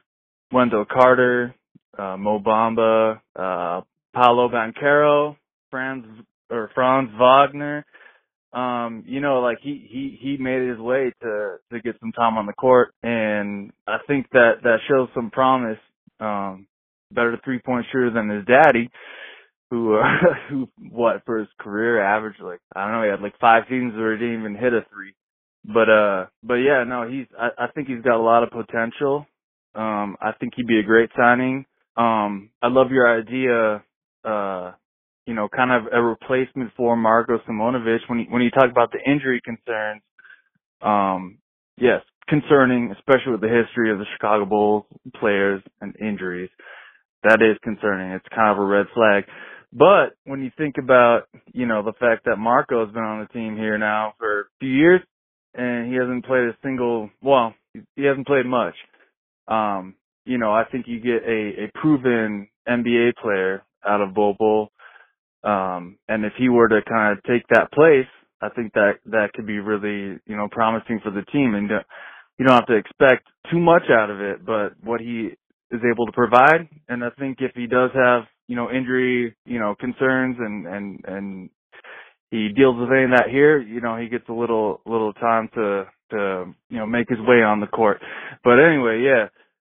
Wendell 0.53 0.87
Carter, 0.91 1.55
uh, 1.99 2.17
Mo 2.17 2.39
Bamba, 2.39 3.21
uh, 3.35 3.81
Paolo 4.15 4.49
Banchero, 4.49 5.37
Franz 5.71 6.07
or 6.51 6.71
Franz 6.75 7.11
Wagner 7.19 7.85
um, 8.57 9.05
you 9.07 9.21
know, 9.21 9.41
like 9.41 9.59
he 9.61 9.87
he 9.91 10.19
he 10.19 10.37
made 10.39 10.67
his 10.67 10.79
way 10.79 11.13
to 11.23 11.57
to 11.71 11.81
get 11.81 11.97
some 12.01 12.13
time 12.13 12.39
on 12.39 12.47
the 12.47 12.55
court, 12.55 12.95
and 13.03 13.71
I 13.87 13.99
think 14.07 14.31
that 14.33 14.63
that 14.63 14.79
shows 14.89 15.09
some 15.15 15.31
promise. 15.31 15.79
Um, 16.21 16.67
better 17.13 17.39
three 17.45 17.59
point 17.59 17.85
shooter 17.93 18.11
than 18.11 18.31
his 18.31 18.47
daddy, 18.47 18.91
who 19.71 19.97
uh, 19.97 20.03
who 20.49 20.69
what 20.91 21.23
for 21.27 21.39
his 21.41 21.49
career 21.61 22.03
average 22.03 22.37
like 22.41 22.61
I 22.75 22.85
don't 22.85 22.93
know 22.93 23.03
he 23.03 23.11
had 23.11 23.21
like 23.21 23.39
five 23.39 23.65
seasons 23.69 23.95
where 23.95 24.17
he 24.17 24.19
didn't 24.19 24.41
even 24.41 24.55
hit 24.55 24.73
a 24.73 24.87
three, 24.91 25.13
but 25.67 25.91
uh 25.91 26.27
but 26.43 26.55
yeah 26.55 26.85
no 26.87 27.09
he's 27.09 27.27
I, 27.39 27.65
I 27.65 27.67
think 27.75 27.89
he's 27.89 28.03
got 28.03 28.17
a 28.17 28.23
lot 28.23 28.43
of 28.43 28.51
potential. 28.51 29.27
Um, 29.75 30.17
I 30.23 30.33
think 30.41 30.55
he'd 30.57 30.67
be 30.67 30.79
a 30.79 30.83
great 30.83 31.11
signing. 31.17 31.67
Um, 31.97 32.51
I 32.63 32.69
love 32.69 32.91
your 32.91 33.07
idea. 33.09 33.83
Uh, 34.25 34.73
you 35.27 35.35
know, 35.35 35.49
kind 35.55 35.71
of 35.73 35.93
a 35.93 36.03
replacement 36.03 36.73
for 36.77 36.97
Marko 36.97 37.39
Simonovic 37.49 37.99
when 38.09 38.21
you, 38.21 38.27
when 38.31 38.43
you 38.43 38.51
talk 38.51 38.71
about 38.71 38.93
the 38.93 39.01
injury 39.11 39.41
concerns. 39.45 40.03
Um, 40.81 41.39
yes, 41.77 42.01
concerning, 42.29 42.93
especially 42.93 43.33
with 43.33 43.41
the 43.41 43.49
history 43.49 43.91
of 43.93 43.99
the 43.99 44.07
Chicago 44.15 44.47
Bulls 44.47 44.85
players 45.19 45.63
and 45.81 45.95
injuries. 46.01 46.51
That 47.25 47.43
is 47.43 47.59
concerning. 47.63 48.13
It's 48.13 48.27
kind 48.35 48.51
of 48.53 48.59
a 48.59 48.65
red 48.65 48.87
flag. 48.95 49.25
But 49.73 50.17
when 50.25 50.43
you 50.43 50.51
think 50.57 50.77
about, 50.79 51.29
you 51.53 51.67
know, 51.67 51.83
the 51.83 51.93
fact 51.95 52.25
that 52.27 52.37
Marko's 52.39 52.93
been 52.95 53.03
on 53.03 53.21
the 53.21 53.33
team 53.33 53.57
here 53.57 53.79
now 53.79 54.15
for 54.19 54.41
a 54.43 54.45
few 54.61 54.71
years 54.71 55.01
and 55.57 55.91
he 55.91 55.99
hasn't 55.99 56.27
played 56.27 56.45
a 56.45 56.57
single, 56.63 57.11
well, 57.23 57.55
he 57.97 58.05
hasn't 58.05 58.27
played 58.27 58.47
much. 58.47 58.75
Um, 59.49 59.95
you 60.25 60.39
know, 60.39 60.53
I 60.53 60.65
think 60.71 60.87
you 60.89 61.01
get 61.01 61.23
a, 61.27 61.65
a 61.65 61.71
proven 61.75 62.49
NBA 62.69 63.17
player 63.23 63.63
out 63.87 64.01
of 64.01 64.15
Bol 64.15 64.71
um, 65.45 65.99
and 66.09 66.25
if 66.25 66.33
he 66.39 66.49
were 66.49 66.69
to 66.69 66.81
kind 66.89 67.17
of 67.17 67.25
take 67.25 67.47
that 67.51 67.71
place, 67.73 68.09
I 68.43 68.49
think 68.51 68.73
that 68.75 68.95
that 69.07 69.33
could 69.35 69.47
be 69.47 69.61
really, 69.61 70.19
you 70.27 70.37
know, 70.37 70.49
promising 70.51 71.01
for 71.03 71.11
the 71.11 71.23
team. 71.33 71.55
And 71.55 71.71
uh, 71.71 71.83
you 72.39 72.47
don't 72.47 72.57
have 72.57 72.67
to 72.67 72.77
expect 72.77 73.29
too 73.51 73.61
much 73.61 73.85
out 73.91 74.11
of 74.11 74.21
it, 74.21 74.45
but 74.45 74.73
what 74.83 75.01
he 75.01 75.31
is 75.71 75.81
able 75.91 76.07
to 76.07 76.13
provide. 76.13 76.69
And 76.89 77.05
I 77.05 77.11
think 77.19 77.39
if 77.41 77.53
he 77.55 77.67
does 77.67 77.91
have, 77.95 78.25
you 78.49 78.57
know, 78.57 78.71
injury, 78.71 79.37
you 79.45 79.59
know, 79.59 79.75
concerns 79.79 80.37
and, 80.39 80.67
and, 80.67 81.01
and 81.07 81.51
he 82.31 82.49
deals 82.49 82.77
with 82.79 82.91
any 82.91 83.05
of 83.05 83.11
that 83.11 83.29
here, 83.31 83.61
you 83.61 83.81
know, 83.81 83.97
he 83.97 84.09
gets 84.09 84.29
a 84.29 84.33
little, 84.33 84.81
little 84.87 85.13
time 85.13 85.49
to, 85.55 85.85
to, 86.11 86.55
you 86.71 86.79
know, 86.79 86.87
make 86.87 87.09
his 87.09 87.21
way 87.21 87.43
on 87.43 87.61
the 87.61 87.67
court. 87.67 88.01
But 88.43 88.59
anyway, 88.59 89.03
yeah, 89.05 89.29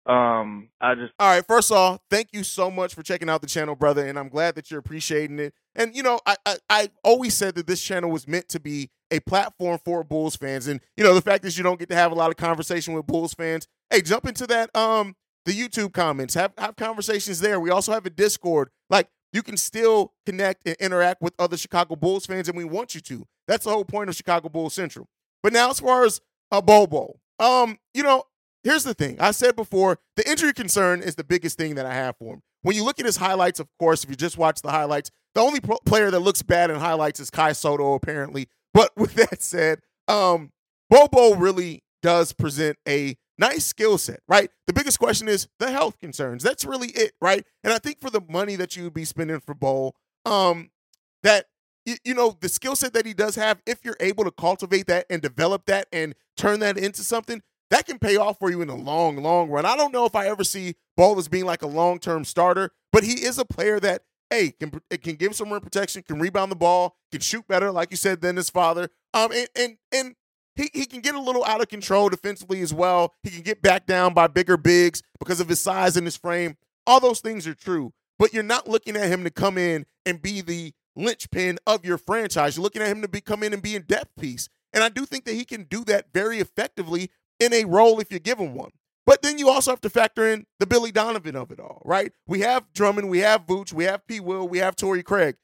um, 0.08 0.70
I 0.82 0.96
just 0.96 1.14
all 1.20 1.30
right. 1.30 1.46
First 1.46 1.70
of 1.70 1.78
all, 1.78 2.02
thank 2.10 2.30
you 2.34 2.44
so 2.44 2.72
much 2.72 2.96
for 2.96 3.04
checking 3.04 3.30
out 3.30 3.42
the 3.42 3.48
channel, 3.48 3.76
brother, 3.76 4.06
and 4.06 4.18
I'm 4.18 4.30
glad 4.30 4.56
that 4.56 4.72
you're 4.72 4.80
appreciating 4.80 5.38
it. 5.38 5.54
And 5.76 5.96
you 5.96 6.02
know, 6.02 6.20
I, 6.26 6.36
I 6.46 6.58
I 6.70 6.90
always 7.04 7.36
said 7.36 7.54
that 7.56 7.68
this 7.68 7.82
channel 7.84 8.10
was 8.10 8.28
meant 8.28 8.50
to 8.50 8.60
be 8.60 8.90
a 9.12 9.20
platform 9.20 9.80
for 9.86 10.04
Bulls 10.04 10.36
fans, 10.36 10.66
and 10.68 10.82
you 10.98 11.04
know, 11.04 11.14
the 11.14 11.22
fact 11.22 11.46
is 11.46 11.56
you 11.56 11.64
don't 11.64 11.78
get 11.78 11.90
to 11.90 11.96
have 11.96 12.12
a 12.12 12.16
lot 12.16 12.32
of 12.32 12.38
conversation 12.38 12.96
with 12.96 13.06
Bulls 13.06 13.36
fans. 13.36 13.68
Hey, 13.92 14.02
jump 14.02 14.26
into 14.26 14.48
that 14.48 14.76
um 14.76 15.16
the 15.46 15.54
YouTube 15.54 15.94
comments, 15.94 16.34
have 16.34 16.54
have 16.58 16.76
conversations 16.76 17.40
there. 17.40 17.60
We 17.60 17.70
also 17.70 17.92
have 17.92 18.06
a 18.08 18.10
Discord. 18.10 18.70
Like 18.90 19.08
you 19.34 19.44
can 19.44 19.58
still 19.58 20.14
connect 20.26 20.68
and 20.68 20.76
interact 20.80 21.22
with 21.22 21.34
other 21.40 21.58
Chicago 21.58 21.96
Bulls 21.96 22.26
fans, 22.26 22.48
and 22.48 22.58
we 22.58 22.64
want 22.64 22.96
you 22.96 23.02
to. 23.02 23.26
That's 23.48 23.66
the 23.66 23.72
whole 23.72 23.86
point 23.86 24.10
of 24.10 24.16
Chicago 24.16 24.50
Bulls 24.50 24.74
Central. 24.74 25.08
But 25.44 25.54
now, 25.54 25.70
as 25.70 25.80
far 25.80 26.06
as 26.06 26.22
a 26.52 26.62
Bol 26.62 26.88
Bol, 26.88 27.20
um, 27.40 27.78
you 27.94 28.04
know, 28.04 28.24
here's 28.64 28.84
the 28.84 28.94
thing. 28.94 29.20
I 29.20 29.32
said 29.32 29.56
before, 29.56 30.00
the 30.16 30.30
injury 30.30 30.54
concern 30.54 31.02
is 31.02 31.16
the 31.16 31.24
biggest 31.24 31.58
thing 31.58 31.76
that 31.76 31.86
I 31.86 31.94
have 31.94 32.16
for 32.18 32.36
him. 32.36 32.42
When 32.62 32.76
you 32.76 32.84
look 32.84 33.00
at 33.00 33.06
his 33.06 33.18
highlights, 33.18 33.60
of 33.60 33.68
course, 33.80 34.04
if 34.04 34.10
you 34.10 34.16
just 34.16 34.38
watch 34.38 34.62
the 34.62 34.70
highlights, 34.70 35.10
the 35.34 35.42
only 35.42 35.60
pro- 35.60 35.80
player 35.86 36.12
that 36.12 36.20
looks 36.20 36.42
bad 36.44 36.70
in 36.70 36.78
highlights 36.78 37.20
is 37.20 37.30
Kai 37.30 37.54
Sotto, 37.54 37.94
apparently. 37.96 38.48
But 38.74 38.92
with 38.98 39.16
that 39.16 39.42
said, 39.42 39.80
um, 40.08 40.52
Bol 40.90 41.08
Bol 41.08 41.36
really 41.36 41.84
does 42.02 42.34
present 42.34 42.78
a 42.88 43.18
nice 43.42 43.66
skill 43.66 43.98
set, 43.98 44.22
right? 44.28 44.50
The 44.68 44.74
biggest 44.74 45.00
question 45.00 45.28
is 45.28 45.48
the 45.60 45.72
health 45.72 46.00
concerns. 46.00 46.44
That's 46.44 46.64
really 46.64 46.90
it, 46.90 47.14
right? 47.20 47.46
And 47.64 47.74
I 47.74 47.80
think 47.80 48.00
for 48.00 48.10
the 48.10 48.22
money 48.30 48.56
that 48.56 48.78
you 48.78 48.84
would 48.84 48.94
be 48.94 49.04
spending 49.04 49.40
for 49.40 49.56
Bo, 49.56 49.94
um, 50.26 50.70
that 51.24 51.48
you, 51.86 52.14
know 52.14 52.38
the 52.40 52.48
skill 52.48 52.76
set 52.76 52.94
that 52.94 53.06
he 53.06 53.14
does 53.14 53.36
have, 53.36 53.62
if 53.66 53.84
you're 53.84 53.98
able 54.00 54.24
to 54.24 54.32
cultivate 54.32 54.86
that 54.88 55.08
and 55.10 55.22
develop 55.22 55.66
that 55.66 55.88
and 55.92 56.14
turn 56.38 56.60
that 56.60 56.78
into 56.78 57.04
something, 57.04 57.42
that 57.72 57.86
can 57.86 57.98
pay 57.98 58.18
off 58.18 58.38
for 58.38 58.52
you 58.52 58.62
in 58.62 58.68
the 58.68 58.76
long, 58.76 59.18
long 59.18 59.50
run. 59.50 59.66
I 59.66 59.76
don't 59.76 59.94
know 59.94 60.06
if 60.06 60.16
I 60.16 60.28
ever 60.28 60.44
see 60.44 60.76
Bol 60.96 61.18
as 61.18 61.28
being 61.28 61.46
like 61.46 61.64
a 61.64 61.68
long 61.68 62.00
term 62.00 62.24
starter, 62.24 62.72
but 62.94 63.04
he 63.04 63.26
is 63.26 63.40
a 63.40 63.46
player 63.46 63.80
that, 63.80 64.04
hey, 64.30 64.52
can 64.52 64.72
can 65.02 65.16
give 65.16 65.36
some 65.36 65.52
rim 65.52 65.62
protection, 65.62 66.04
can 66.04 66.20
rebound 66.20 66.52
the 66.52 66.56
ball, 66.56 66.96
can 67.12 67.22
shoot 67.22 67.48
better, 67.48 67.72
like 67.72 67.90
you 67.90 67.98
said, 67.98 68.22
than 68.22 68.36
his 68.36 68.50
father. 68.50 68.90
Um, 69.14 69.32
and 69.32 69.48
and 69.56 69.78
and 69.92 70.16
he, 70.56 70.70
he 70.74 70.86
can 70.86 71.02
get 71.02 71.16
a 71.16 71.20
little 71.20 71.46
out 71.46 71.62
of 71.62 71.70
control 71.70 72.10
defensively 72.10 72.62
as 72.62 72.74
well. 72.74 73.14
He 73.24 73.30
can 73.30 73.42
get 73.42 73.62
back 73.62 73.86
down 73.86 74.14
by 74.14 74.28
bigger 74.28 74.58
bigs 74.58 75.02
because 75.20 75.40
of 75.40 75.50
his 75.50 75.62
size 75.62 75.98
and 75.98 76.06
his 76.06 76.18
frame. 76.18 76.58
All 76.86 77.00
those 77.00 77.22
things 77.22 77.48
are 77.48 77.54
true, 77.54 77.94
but 78.20 78.34
you're 78.34 78.44
not 78.44 78.68
looking 78.68 78.96
at 78.96 79.08
him 79.08 79.24
to 79.24 79.30
come 79.30 79.58
in 79.58 79.86
and 80.06 80.22
be 80.22 80.42
the 80.42 80.74
linchpin 80.96 81.58
of 81.66 81.86
your 81.86 81.98
franchise. 81.98 82.56
You're 82.56 82.64
looking 82.64 82.82
at 82.82 82.90
him 82.90 83.02
to 83.02 83.08
be 83.08 83.22
come 83.22 83.44
in 83.44 83.54
and 83.54 83.62
be 83.62 83.76
a 83.76 83.80
depth 83.80 84.16
piece. 84.20 84.50
And 84.74 84.84
I 84.84 84.90
do 84.90 85.06
think 85.06 85.26
that 85.26 85.34
he 85.34 85.46
can 85.46 85.64
do 85.64 85.84
that 85.86 86.08
very 86.14 86.40
effectively 86.40 87.12
in 87.40 87.54
a 87.54 87.66
role 87.66 88.00
if 88.00 88.12
you 88.12 88.20
give 88.20 88.40
him 88.40 88.54
one. 88.54 88.72
But 89.06 89.22
then 89.22 89.38
you 89.38 89.50
also 89.50 89.72
have 89.72 89.82
to 89.82 89.90
factor 89.90 90.28
in 90.28 90.46
the 90.60 90.68
Billy 90.68 90.92
Donovan 90.92 91.36
of 91.36 91.52
it 91.52 91.60
all, 91.60 91.82
right? 91.84 92.12
We 92.28 92.42
have 92.42 92.72
Drummond, 92.74 93.10
we 93.10 93.20
have 93.20 93.46
Vooch, 93.46 93.74
we 93.74 93.86
have 93.86 94.06
P. 94.06 94.20
Will, 94.20 94.48
we 94.48 94.60
have 94.60 94.76
Torrey 94.76 95.04
Craig. 95.04 95.36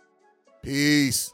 Peace. 0.63 1.33